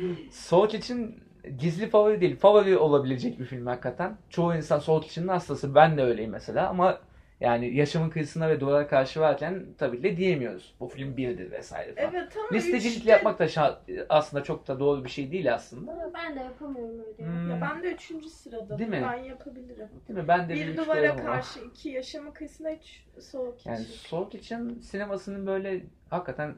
[0.30, 1.20] Soğuk için
[1.58, 2.36] gizli favori değil.
[2.36, 4.16] Favori olabilecek bir film hakikaten.
[4.30, 5.74] Çoğu insan Soğuk içinin hastası.
[5.74, 6.98] Ben de öyleyim mesela ama
[7.40, 10.74] Yani yaşamın kıyısında ve duvara karşı varken tabii de diyemiyoruz.
[10.80, 12.10] Bu film birdir vesaire falan.
[12.14, 16.10] Evet ama Listecilik üçte- yapmak da şa- aslında çok da doğru bir şey değil aslında.
[16.14, 17.28] Ben de yapamıyorum öyle.
[17.28, 17.50] Hmm.
[17.50, 18.78] Ya ben de üçüncü sırada.
[18.78, 19.02] Değil mi?
[19.12, 19.88] Ben yapabilirim.
[20.08, 20.28] Değil mi?
[20.28, 21.34] Ben de Bir duvara koyarım ama.
[21.34, 23.92] karşı iki yaşamın kıyısında üç soğuk Yani için.
[23.94, 26.54] Soğuk için sinemasının böyle hakikaten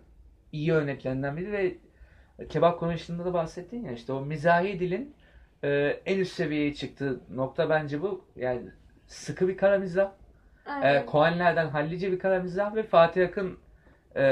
[0.53, 1.77] iyi örneklerinden biri ve
[2.49, 5.15] kebap konusunda da bahsettin ya işte o mizahi dilin
[5.65, 8.25] e, en üst seviyeye çıktığı nokta bence bu.
[8.37, 8.63] Yani
[9.07, 10.11] sıkı bir kara mizah.
[10.67, 11.07] E, Aynen.
[11.07, 13.59] Koenlerden hallice bir kara mizah ve Fatih Akın
[14.17, 14.23] e,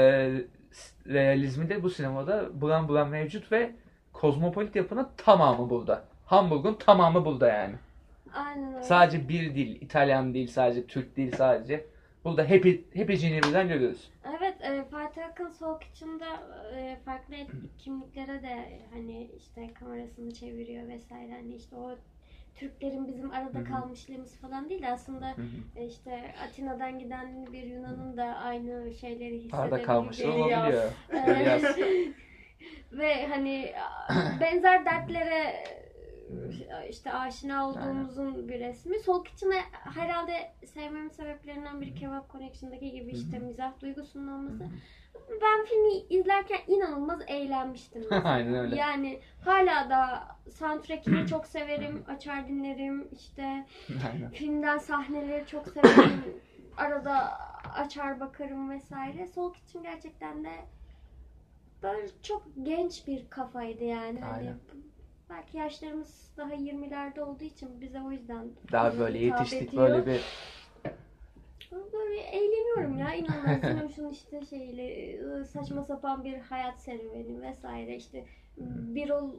[1.07, 3.71] realizmi de bu sinemada bulan bulan mevcut ve
[4.13, 6.03] kozmopolit yapının tamamı burada.
[6.25, 7.75] Hamburg'un tamamı burada yani.
[8.33, 8.83] Aynen öyle.
[8.83, 11.85] Sadece bir dil, İtalyan değil, sadece Türk değil sadece.
[12.25, 14.11] Burada hepi, hepicini birden görüyoruz.
[14.39, 16.25] Evet, e, Fatih Akın Soğuk içinde
[16.75, 17.35] e, farklı
[17.77, 21.31] kimliklere de hani işte kamerasını çeviriyor vesaire.
[21.31, 21.95] Hani işte o
[22.55, 23.65] Türklerin bizim arada Hı hı.
[23.65, 25.45] kalmışlığımız falan değil aslında Hı hı.
[25.75, 30.91] e, işte Atina'dan giden bir Yunan'ın da aynı şeyleri Arada kalmış hissedebildiği olabiliyor.
[32.91, 33.73] Ve hani
[34.41, 35.63] benzer dertlere
[36.89, 38.99] işte aşina olduğumuzun bir resmi.
[38.99, 44.65] Soğuk içine herhalde sevmemin sebeplerinden biri Kebap Connection'daki gibi işte mizah duygusunun olması.
[45.41, 48.03] Ben filmi izlerken inanılmaz eğlenmiştim.
[48.23, 48.75] Aynen öyle.
[48.75, 53.07] Yani hala da soundtrack'ini çok severim, açar dinlerim.
[53.11, 53.43] İşte
[54.13, 54.29] Aynen.
[54.29, 56.41] filmden sahneleri çok severim.
[56.77, 57.37] Arada
[57.73, 59.27] açar bakarım vesaire.
[59.27, 60.51] Soğuk için gerçekten de
[61.83, 64.21] böyle çok genç bir kafaydı yani.
[64.21, 64.57] Hani Aynen.
[65.31, 69.89] Belki yaşlarımız daha 20'lerde olduğu için bize o yüzden Daha böyle yetiştik ediyor.
[69.89, 70.21] böyle bir
[71.93, 73.59] Böyle eğleniyorum ya inanılmaz.
[73.61, 78.25] Sinemuş'un işte şeyle ıı, saçma sapan bir hayat serüveni vesaire işte
[78.57, 79.29] Birol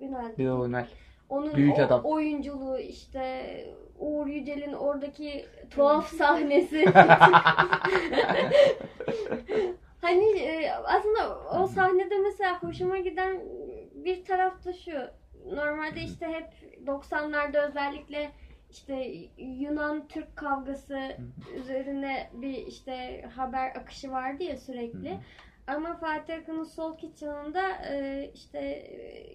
[0.00, 0.88] Ünal bir oynar.
[1.28, 2.00] onun Büyük o- adam.
[2.04, 3.44] oyunculuğu işte
[3.98, 6.84] Uğur Yücel'in oradaki tuhaf sahnesi.
[10.00, 13.40] hani e, aslında o sahnede mesela hoşuma giden
[13.94, 14.92] bir taraf da şu.
[15.52, 16.48] Normalde işte hep
[16.86, 18.30] 90'larda özellikle
[18.70, 21.16] işte Yunan-Türk kavgası
[21.56, 25.18] üzerine bir işte haber akışı vardı ya sürekli.
[25.66, 29.26] Ama Fatih Akın'ın Sol Kitchen'ında e, işte e,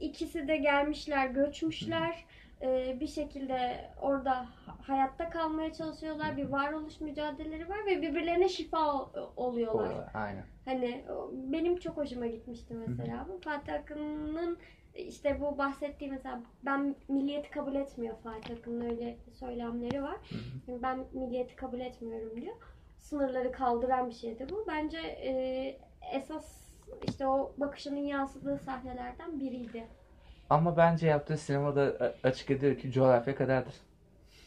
[0.00, 2.24] ikisi de gelmişler, göçmüşler.
[2.62, 6.36] E, bir şekilde orada ha- hayatta kalmaya çalışıyorlar.
[6.36, 9.88] Bir varoluş mücadeleleri var ve birbirlerine şifa ol- oluyorlar.
[10.14, 10.44] Aynen.
[10.64, 13.40] Hani benim çok hoşuma gitmişti mesela bu.
[13.40, 14.58] Fatih Akın'ın
[14.94, 20.16] işte bu bahsettiği mesela ben milliyeti kabul etmiyor Fatih Akın'ın öyle söylemleri var.
[20.68, 22.54] Yani ben milliyeti kabul etmiyorum diyor.
[22.98, 24.64] Sınırları kaldıran bir şeydi bu.
[24.68, 25.76] Bence e,
[26.14, 26.64] esas
[27.08, 29.84] işte o bakışının yansıdığı sahnelerden biriydi.
[30.50, 33.74] Ama bence yaptığı sinemada a- açık ediyor ki coğrafya kadardır.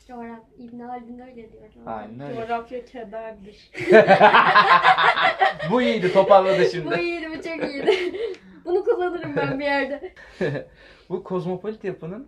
[0.07, 1.63] Coğraf İbn Haldun öyle diyor.
[1.85, 2.35] Aynen öyle.
[2.35, 3.71] Coğrafya kederdir.
[5.71, 6.99] Bu iyiydi toparladı Bu şimdi.
[7.01, 7.91] iyiydi, bu çok iyiydi.
[8.67, 10.13] Bunu kullanırım ben bir yerde.
[11.09, 12.27] Bu kozmopolit yapının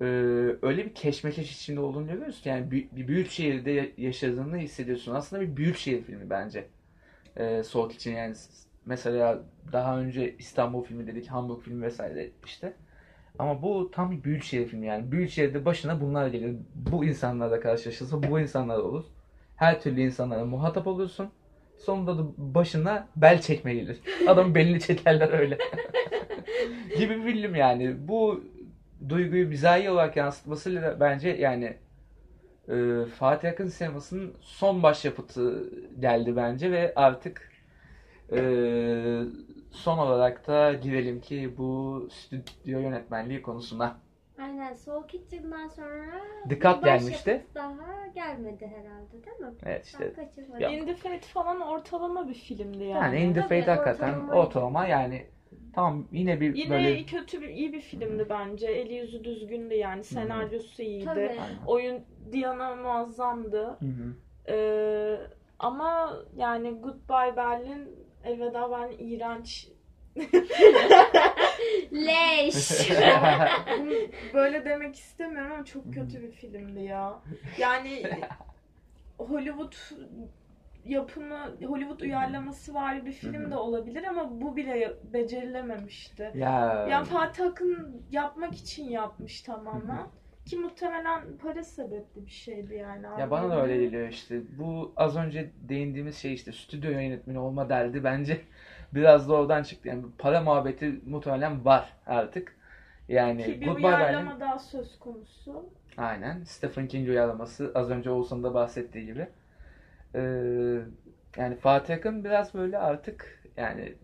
[0.00, 0.04] e,
[0.62, 5.14] öyle bir keşmekeş içinde olduğunu görüyoruz ki yani bir, bir büyük şehirde ya- yaşadığını hissediyorsun.
[5.14, 6.66] Aslında bir büyük şehir filmi bence.
[7.36, 8.34] E, Soğuk için yani
[8.86, 9.42] mesela
[9.72, 12.72] daha önce İstanbul filmi dedik, Hamburg filmi vesaire işte.
[13.38, 15.12] Ama bu tam bir büyük şehir filmi yani.
[15.12, 16.56] Büyük şehirde başına bunlar gelir.
[16.74, 19.04] Bu insanlarla karşılaşırsa bu insanlar olur.
[19.56, 21.30] Her türlü insanlara muhatap olursun.
[21.80, 24.00] Sonunda da başına bel çekme gelir.
[24.28, 25.58] Adamın belini çekerler öyle.
[26.98, 28.08] gibi bir film yani.
[28.08, 28.44] Bu
[29.08, 31.76] duyguyu mizahi olarak yansıtmasıyla da bence yani
[32.68, 37.52] e, Fatih Akın sinemasının son başyapıtı geldi bence ve artık
[38.32, 38.40] e,
[39.70, 43.98] son olarak da girelim ki bu stüdyo yönetmenliği konusuna.
[44.42, 47.46] Aynen Soul Kitchen'dan sonra The Cut bir gelmişti.
[47.54, 49.54] daha gelmedi herhalde değil mi?
[49.62, 50.12] Evet işte.
[50.16, 50.60] Ben kaçırmadım.
[50.60, 50.70] Ya.
[50.70, 52.90] In the Fate falan ortalama bir filmdi yani.
[53.16, 54.32] Yani In the Tabii, Fate hakikaten ortalama.
[54.34, 55.26] ortalama yani
[55.74, 58.66] tamam yine bir Yine böyle kötü bir iyi bir filmdi bence.
[58.66, 60.04] Eli yüzü düzgündü yani.
[60.04, 61.04] Senaryosu iyiydi.
[61.04, 61.38] Tabii.
[61.66, 63.64] Oyun Diana muazzamdı.
[63.66, 64.14] Hı hı.
[64.48, 65.16] Ee,
[65.58, 67.88] ama yani Goodbye Berlin
[68.24, 69.68] Elveda ben iğrenç.
[71.92, 72.90] Leş.
[74.34, 77.20] Böyle demek istemiyorum ama çok kötü bir filmdi ya.
[77.58, 78.02] Yani
[79.18, 79.74] Hollywood
[80.84, 86.32] yapımı, Hollywood uyarlaması var bir film de olabilir ama bu bile becerilememişti.
[86.34, 90.06] ya Yani Fatih Akın yapmak için yapmış tamamen.
[90.46, 93.06] Ki muhtemelen para sebepli bir şeydi yani.
[93.20, 94.40] Ya bana da öyle geliyor işte.
[94.58, 98.40] Bu az önce değindiğimiz şey işte stüdyo yönetmeni olma derdi bence
[98.94, 99.88] biraz da oradan çıktı.
[99.88, 102.56] Yani para muhabbeti muhtemelen var artık.
[103.08, 105.64] Yani Ki bir Goodbye Berlin uyarlama daha söz konusu.
[105.96, 109.28] aynen Stephen King uyarlaması az önce Oğuzhan'ın da bahsettiği gibi.
[110.14, 110.20] Ee,
[111.36, 113.94] yani Fatih Akın biraz böyle artık yani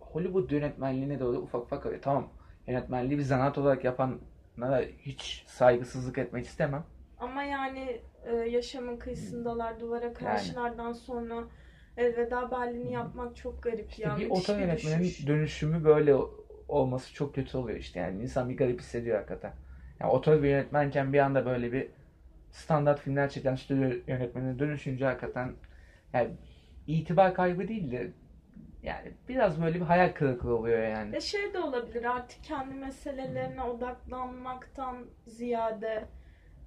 [0.00, 2.02] Hollywood yönetmenliğine doğru ufak ufak arıyor.
[2.02, 2.28] Tamam
[2.66, 6.84] yönetmenliği bir zanaat olarak yapanlara hiç saygısızlık etmek istemem.
[7.18, 11.44] Ama yani e, yaşamın kıyısındalar duvara karşılardan sonra
[12.00, 14.20] Elveda Berlin'i yapmak çok garip İşte yani.
[14.20, 15.26] bir oto yönetmenin düşüş.
[15.26, 16.14] dönüşümü böyle
[16.68, 19.52] olması çok kötü oluyor işte yani insan bir garip hissediyor hakikaten.
[20.00, 21.88] Yani oto bir yönetmenken bir anda böyle bir
[22.50, 25.52] standart filmler çeken stüdyo yönetmenine dönüşünce hakikaten
[26.12, 26.30] yani
[26.86, 28.10] itibar kaybı değil de
[28.82, 31.14] yani biraz böyle bir hayal kırıklığı oluyor yani.
[31.14, 36.04] Ya şey de olabilir artık kendi meselelerine odaklanmaktan ziyade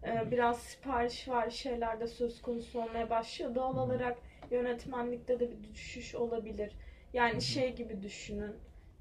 [0.07, 3.55] e, biraz sipariş var şeylerde söz konusu olmaya başlıyor.
[3.55, 4.17] Doğal olarak
[4.51, 6.75] yönetmenlikte de bir düşüş olabilir.
[7.13, 8.51] Yani şey gibi düşünün.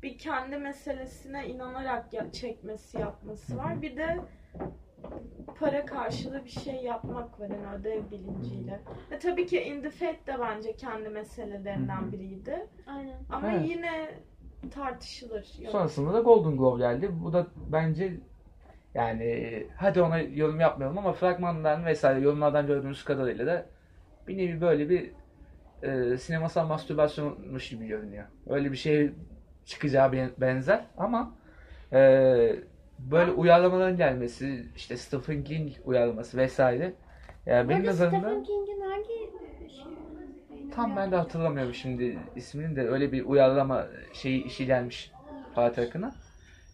[0.03, 3.83] Bir kendi meselesine inanarak ya- çekmesi yapması var.
[3.83, 4.19] Bir de
[5.61, 8.81] para karşılığı bir şey yapmak var yani ödev bilinciyle.
[9.11, 12.67] Ve tabii ki In the Fate de bence kendi meselelerinden biriydi.
[12.87, 13.19] Aynen.
[13.31, 13.69] Ama Evet.
[13.69, 14.11] yine
[14.71, 15.53] tartışılır.
[15.61, 15.73] Yok.
[15.73, 17.11] Sonrasında da Golden Globe geldi.
[17.25, 18.13] Bu da bence
[18.95, 23.67] yani hadi ona yorum yapmayalım ama fragmandan vesaire yorumlardan gördüğümüz kadarıyla da
[24.29, 25.11] bir nevi böyle bir
[25.83, 28.25] e, sinemasal mastürbasyonmuş gibi görünüyor.
[28.49, 29.13] Öyle bir şey
[29.65, 31.35] çıkacağı ben- benzer ama
[31.93, 31.99] e,
[32.99, 36.93] böyle uyarlamaların gelmesi işte Stephen King uyarlaması vesaire
[37.47, 39.33] yani benim nazarımda Stephen King'in hangi
[40.75, 45.13] tam ben de hatırlamıyorum şimdi isminin de öyle bir uyarlama şeyi işi gelmiş
[45.55, 46.13] Fatih Akın'a.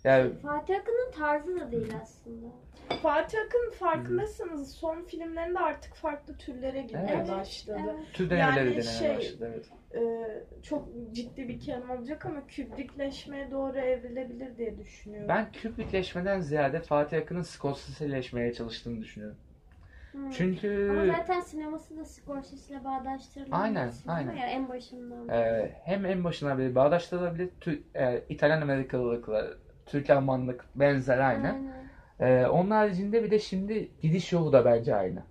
[0.04, 2.46] Yani Fatih Akın'ın tarzı da değil aslında.
[3.02, 7.28] Fatih Akın farkındaysanız son filmlerinde artık farklı türlere gitmeye Evet.
[7.28, 7.80] başladı.
[7.84, 8.12] Evet.
[8.12, 9.50] tür denemeleri Yani denemeye şey- başladı.
[9.54, 9.68] Evet.
[9.94, 15.28] Ee, çok ciddi bir kelime olacak ama Kubrickleşmeye doğru evrilebilir diye düşünüyorum.
[15.28, 19.36] Ben Kubrickleşmeden ziyade Fatih Akın'ın Scorsese'leşmeye çalıştığını düşünüyorum.
[20.12, 20.30] Hmm.
[20.30, 24.36] Çünkü Ama zaten sineması da Scorsese'yle bağdaştırılan Aynen, aynen.
[24.36, 25.28] ya en başından.
[25.28, 29.46] e, hem en başına beri bağdaştırılabilir, Tü- e, İtalyan Amerikalılıkla,
[29.86, 31.72] Türk Almanlık benzer aynen.
[32.20, 35.22] Ee, onun haricinde bir de şimdi gidiş yolu da bence aynı.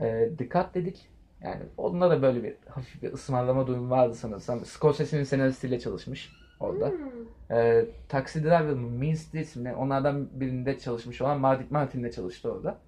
[0.00, 1.06] Ee, dikkat dedik.
[1.44, 4.64] Yani onda da böyle bir hafif bir ısmarlama durumu vardı sanırsam.
[4.64, 6.88] Scorsese'nin senaristiyle çalışmış orada.
[6.88, 7.56] Hmm.
[7.56, 9.74] Ee, Taxi Driver mı, Mean Streets mi?
[9.74, 12.78] Onlardan birinde çalışmış olan Martin Martin'le çalıştı orada.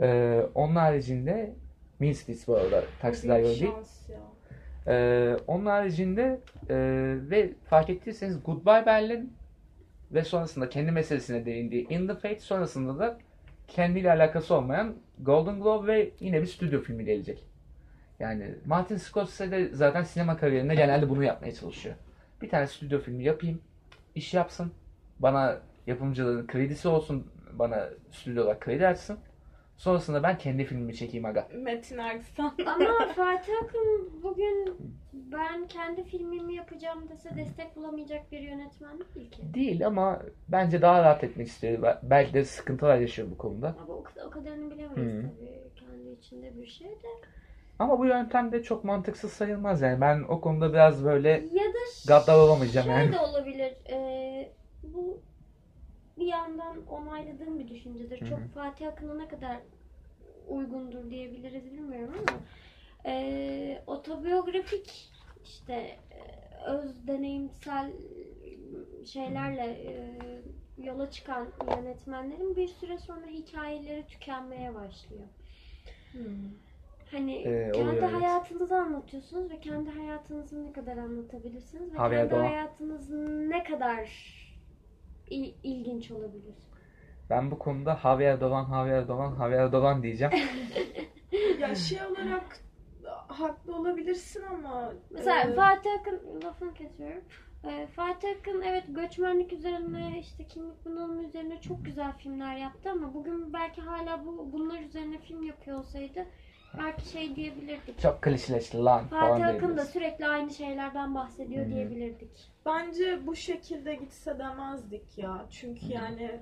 [0.00, 1.54] Ee, onun haricinde
[2.00, 3.72] Mean Streets bu arada Taxi Driver değil.
[4.08, 4.18] ya.
[4.86, 6.40] Ee, onun haricinde
[6.70, 6.76] e,
[7.30, 9.32] ve fark ettiyseniz Goodbye Berlin
[10.14, 13.18] ve sonrasında kendi meselesine değindiği In the Fate sonrasında da
[13.68, 17.44] kendiyle alakası olmayan Golden Globe ve yine bir stüdyo filmi gelecek.
[18.20, 21.94] Yani Martin Scorsese de zaten sinema kariyerinde genelde bunu yapmaya çalışıyor.
[22.42, 23.60] Bir tane stüdyo filmi yapayım,
[24.14, 24.72] iş yapsın,
[25.18, 29.18] bana yapımcılığın kredisi olsun, bana stüdyo olarak kredi açsın.
[29.76, 31.48] Sonrasında ben kendi filmimi çekeyim aga.
[31.54, 32.52] Metin Erksan.
[32.66, 34.76] Ama Fatih Akın bugün
[35.12, 39.42] ben kendi filmimi yapacağım dese destek bulamayacak bir yönetmen değil ki.
[39.54, 41.82] Değil ama bence daha rahat etmek istiyor.
[41.82, 43.74] Be- Belki de sıkıntılar yaşıyor bu konuda.
[43.82, 45.28] Ama o, kadar- o kadarını bilemeyiz Hı.
[45.38, 45.60] tabii.
[45.76, 47.08] Kendi içinde bir şey de.
[47.78, 50.00] Ama bu yöntem de çok mantıksız sayılmaz yani.
[50.00, 53.12] Ben o konuda biraz böyle Ya da gaddar olamayacağım şey yani.
[53.12, 53.72] de olabilir.
[53.90, 55.20] Ee, bu
[56.18, 58.20] bir yandan onayladığım bir düşüncedir.
[58.20, 58.28] Hı hı.
[58.28, 59.56] Çok Fatih Akın'a ne kadar
[60.48, 62.38] uygundur diyebiliriz bilmiyorum ama
[63.06, 65.10] ee, otobiyografik
[65.44, 66.20] işte e,
[66.66, 67.92] öz deneyimsel
[69.04, 70.14] şeylerle e,
[70.82, 75.24] yola çıkan yönetmenlerin bir süre sonra hikayeleri tükenmeye başlıyor.
[77.10, 78.12] Hani Ee, kendi oluyor, evet.
[78.12, 82.44] hayatınızı anlatıyorsunuz ve kendi hayatınızı ne kadar anlatabilirsiniz ve Javier kendi Dolan.
[82.44, 83.10] hayatınız
[83.48, 84.08] ne kadar
[85.30, 86.54] il- ilginç olabilir.
[87.30, 90.32] Ben bu konuda Javier Dolan, Javier Dolan, Javier Dolan diyeceğim.
[91.60, 92.60] ya şey olarak
[93.28, 97.22] haklı olabilirsin ama Mesela e, Fatih Akın, lafını kesiyorum.
[97.64, 103.14] Ee, Fatih Akın evet göçmenlik üzerine işte kimlik bunalımı üzerine çok güzel filmler yaptı ama
[103.14, 106.26] bugün belki hala bu bunlar üzerine film yapıyor olsaydı
[106.78, 108.00] belki şey diyebilirdik.
[108.00, 109.88] Çok klişeleşti lan falan Fatih Akın da diyebiliriz.
[109.90, 111.74] sürekli aynı şeylerden bahsediyor Hı hı.
[111.74, 112.50] diyebilirdik.
[112.66, 115.46] bence bu şekilde gitse demezdik ya.
[115.50, 116.40] Çünkü yani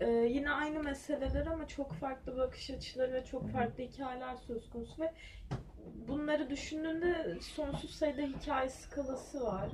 [0.00, 5.02] e, yine aynı meseleler ama çok farklı bakış açıları ve çok farklı hikayeler söz konusu
[5.02, 5.12] ve
[6.08, 9.68] bunları düşündüğünde sonsuz sayıda hikaye skalası var.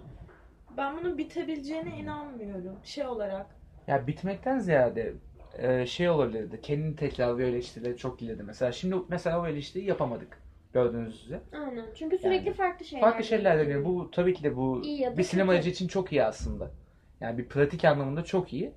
[0.76, 3.46] Ben bunun bitebileceğine inanmıyorum şey olarak.
[3.86, 5.14] Ya bitmekten ziyade
[5.58, 6.60] e, şey olabilirdi.
[6.60, 8.72] Kendini tekrarlıyor eleştirileri çok ileride mesela.
[8.72, 10.38] Şimdi mesela o eleştiriyi yapamadık.
[10.72, 11.40] Gördüğünüz üzere.
[11.52, 11.84] Aynen.
[11.94, 13.04] Çünkü sürekli Yani farklı şeyler.
[13.04, 13.84] Farklı şeyler deniyor.
[13.84, 14.82] Bu tabii ki de bu
[15.16, 15.70] bir sinemacı kötü.
[15.70, 16.70] için çok iyi aslında.
[17.20, 18.72] Yani bir pratik anlamında çok iyi.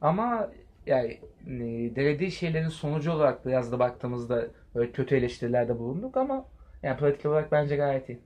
[0.00, 0.50] Ama
[0.86, 6.44] yani e, denediği şeylerin sonucu olarak biraz da baktığımızda böyle kötü eleştirilerde bulunduk ama
[6.82, 8.18] yani pratik olarak bence gayet iyi.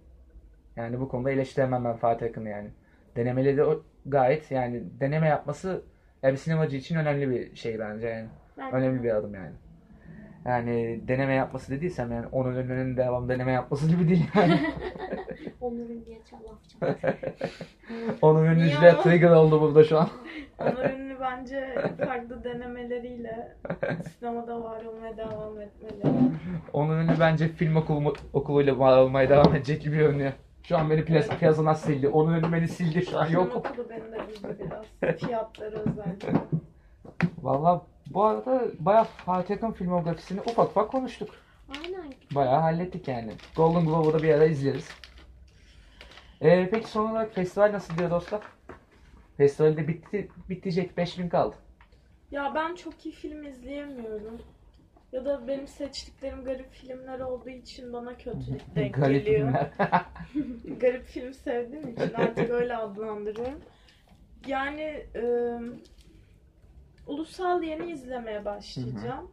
[0.77, 2.71] Yani bu konuda eleştiremem ben Fatih Akın'ı yani.
[3.17, 5.83] Denemeleri o gayet yani deneme yapması
[6.23, 8.29] yani bir sinemacı için önemli bir şey bence yani.
[8.59, 9.53] Ben Önemli bir adım yani.
[10.45, 14.61] Yani deneme yapması dediysem yani onun önünün devam deneme yapması gibi değil yani.
[15.61, 17.09] Onur'un diye çal laf çal.
[18.23, 19.03] onun ama?
[19.03, 20.09] trigger oldu burada şu an.
[20.59, 21.75] Onur ünlü bence
[22.07, 23.57] farklı denemeleriyle
[24.19, 26.13] sinemada var olmaya devam etmeli.
[26.73, 30.33] Onun ünlü bence film okulu, okuluyla var olmaya devam edecek gibi görünüyor.
[30.69, 32.09] Şu an beni piyas piyasadan sildi.
[32.09, 33.57] Onun önü beni sildi şu an yok.
[33.57, 35.17] okulu beni de üzdü biraz.
[35.19, 36.33] Fiyatları özellikle.
[37.43, 41.31] Valla bu arada bayağı Fatih Akın filmografisini ufak ufak konuştuk.
[41.69, 42.13] Aynen.
[42.31, 43.33] Bayağı hallettik yani.
[43.57, 44.89] Golden Globe'u da bir ara izleriz.
[46.43, 48.41] Ee, peki son olarak festival nasıl diyor dostlar?
[49.37, 51.57] Festivalde bitti, bitecek 5 gün kaldı.
[52.31, 54.39] Ya ben çok iyi film izleyemiyorum.
[55.13, 59.53] Ya da benim seçtiklerim garip filmler olduğu için bana kötülük denk Garip geliyor.
[60.81, 63.61] garip film sevdiğim için artık öyle adlandırıyorum.
[64.47, 65.55] Yani e,
[67.07, 69.31] ulusal yeni izlemeye başlayacağım.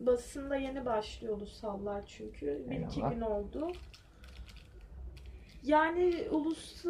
[0.00, 2.64] Basında yeni başlıyor ulusallar çünkü.
[2.70, 3.72] Bir iki gün oldu.
[5.62, 6.84] Yani ulus,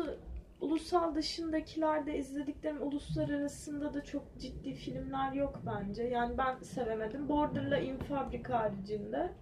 [0.66, 6.02] ulusal dışındakilerde izlediklerim uluslararasında da çok ciddi filmler yok bence.
[6.02, 7.28] Yani ben sevemedim.
[7.28, 9.32] Border'la Infabrik haricinde.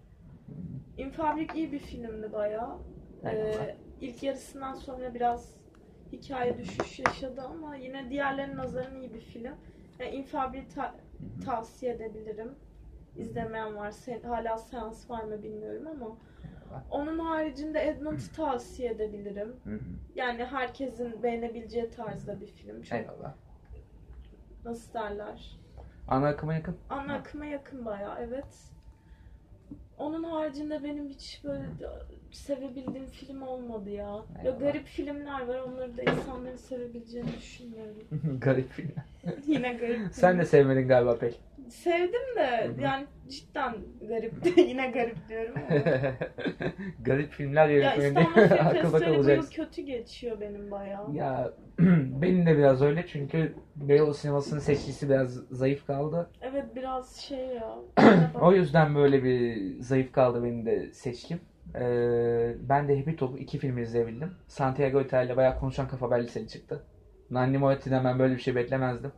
[0.99, 2.79] Infabrik iyi bir filmdi bayağı.
[3.25, 5.55] Ee, ilk yarısından sonra biraz
[6.13, 9.55] hikaye düşüş yaşadı ama yine diğerlerinin nazarına iyi bir film.
[9.99, 10.95] Yani Infabrik'i ta-
[11.45, 12.55] tavsiye edebilirim.
[13.17, 13.91] İzlemeyen var.
[13.91, 16.17] Se- hala seans var mı bilmiyorum ama
[16.91, 19.57] onun haricinde Edmund'u tavsiye edebilirim.
[19.65, 19.81] Hı hı.
[20.15, 22.83] Yani herkesin beğenebileceği tarzda bir film.
[22.83, 23.35] Çok Eyvallah.
[24.65, 25.59] nasıl derler?
[26.09, 26.77] Ana akıma yakın.
[26.91, 28.71] Ana akıma yakın bayağı evet.
[29.99, 31.65] Onun haricinde benim hiç böyle
[32.33, 34.25] sevebildiğim film olmadı ya.
[34.45, 37.97] Ya garip filmler var onları da insanların sevebileceğini düşünmüyorum.
[38.41, 39.05] Garip filmler.
[39.47, 39.99] Yine garip.
[40.13, 40.41] Sen film.
[40.41, 41.41] de sevmedin galiba pek.
[41.69, 43.75] Sevdim de yani cidden
[44.09, 44.61] garipti.
[44.69, 45.81] Yine garip diyorum ama.
[47.01, 49.53] Garip filmler ya İstanbul Film akılda Festivali bu yıl kalacaksın.
[49.53, 51.13] kötü geçiyor benim bayağı.
[51.13, 51.51] Ya
[52.21, 56.31] benim de biraz öyle çünkü Beyoğlu sinemasının seçkisi biraz zayıf kaldı.
[56.43, 57.75] Evet biraz şey ya.
[58.41, 61.41] O yüzden böyle bir zayıf kaldı benim de seçkim.
[61.75, 64.31] Ee, ben de Happy Top'u iki film izleyebildim.
[64.49, 66.83] Santiago İtalya'yla bayağı konuşan kafa belgeseli çıktı.
[67.31, 69.13] Nanni Moretti'den ben böyle bir şey beklemezdim.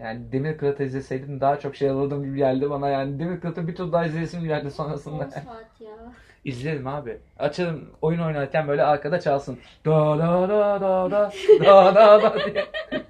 [0.00, 3.18] Yani Demir Kırat'ı izleseydim daha çok şey alırdım gibi geldi bana yani.
[3.18, 5.30] Demir Kırat'ı bir tur daha izleyesim geldi 10 sonrasında.
[5.30, 5.90] saat ya.
[6.44, 7.18] İzlerim abi.
[7.38, 9.58] Açarım oyun oynarken böyle arkada çalsın.
[9.86, 11.30] Da da da da da
[11.60, 12.64] da da da diye.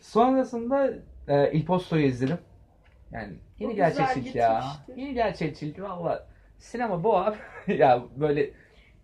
[0.00, 0.90] Sonrasında
[1.28, 2.38] e, Il Posto'yu izledim.
[3.12, 4.64] Yani yeni gerçekçilik ya.
[4.96, 6.26] Yeni gerçekçilik valla.
[6.58, 7.36] Sinema bu abi.
[7.66, 8.50] ya böyle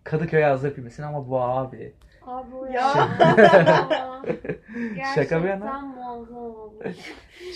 [0.03, 0.91] Kadıköy yazdığı filmi.
[0.91, 1.93] Sinema bu abi.
[2.25, 2.83] Abi o Ya.
[5.15, 5.65] Şaka bir yana.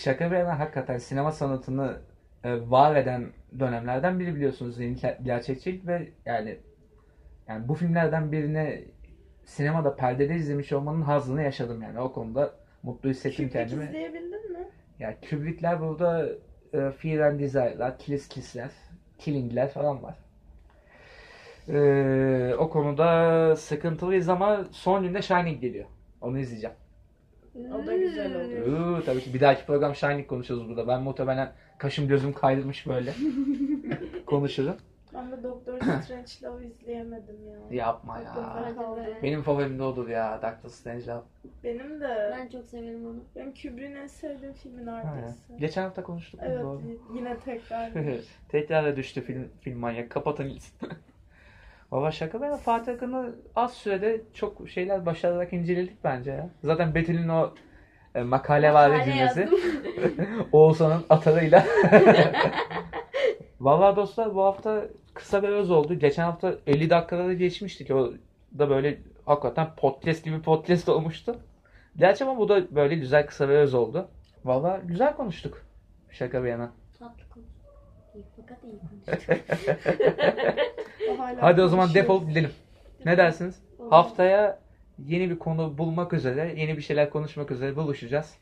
[0.03, 1.97] Şaka bir yana hakikaten sinema sanatını
[2.43, 3.25] e, var eden
[3.59, 6.57] dönemlerden biri biliyorsunuz yeni ger- gerçekçilik ve yani
[7.47, 8.81] yani bu filmlerden birine
[9.45, 12.51] sinemada perdede izlemiş olmanın hazzını yaşadım yani o konuda
[12.83, 13.83] mutlu hissettim Kubrick kendimi.
[13.83, 14.67] izleyebildin mi?
[14.99, 16.25] Ya Kubrick'ler burada
[16.73, 18.69] e, Fear and Desire'lar, Kiss Kiss'ler,
[19.17, 20.15] Killing'ler falan var.
[21.69, 25.85] E, o konuda sıkıntılıyız ama son günde Shining geliyor.
[26.21, 26.75] Onu izleyeceğim.
[27.55, 28.67] O da güzel olur.
[28.67, 30.87] Uuu, tabii ki bir dahaki program Shining konuşuruz burada.
[30.87, 33.13] Ben muhtemelen kaşım gözüm kaydırmış böyle
[34.25, 34.75] konuşurum.
[35.13, 37.35] Ben de Doctor Strange'la izleyemedim
[37.71, 37.83] ya.
[37.83, 38.73] Yapma ya.
[39.23, 40.39] Benim favorim de odur ya.
[40.41, 41.23] Doctor Strange'la.
[41.63, 42.31] Benim de.
[42.37, 43.23] Ben çok severim onu.
[43.35, 45.15] Benim Kubrick'in en sevdiğim filmi Aynen.
[45.15, 45.37] neredeyse.
[45.59, 46.39] Geçen hafta konuştuk.
[46.43, 46.81] Evet Doğru.
[47.15, 47.91] yine tekrar.
[48.49, 50.09] Tekrar da düştü film, film manyak.
[50.09, 50.89] Kapatın gitsin.
[51.91, 56.49] Valla şaka ben Fatih Akın'ı az sürede çok şeyler başararak inceledik bence ya.
[56.63, 57.53] Zaten Betül'ün o
[58.15, 59.49] e, makale var cümlesi.
[60.51, 61.65] Oğuzhan'ın atarıyla.
[63.59, 65.93] Vallahi dostlar bu hafta kısa bir öz oldu.
[65.93, 67.91] Geçen hafta 50 dakikada da geçmiştik.
[67.91, 68.13] O
[68.59, 71.35] da böyle hakikaten podcast gibi podcast olmuştu.
[71.97, 74.07] Gerçi ama bu da böyle güzel kısa bir öz oldu.
[74.45, 75.65] Vallahi güzel konuştuk.
[76.11, 76.71] Şaka bir yana.
[76.99, 77.47] Tatlı konuş.
[78.15, 79.37] İyi fakat iyi konuştuk.
[81.39, 82.51] Hadi o zaman defolup gidelim.
[83.05, 83.55] Ne dersiniz?
[83.89, 84.59] Haftaya
[85.05, 88.33] yeni bir konu bulmak üzere, yeni bir şeyler konuşmak üzere buluşacağız.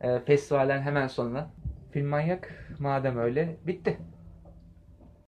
[0.00, 1.50] Ee, festivalden hemen sonra.
[1.92, 3.96] Film Manyak madem öyle bitti.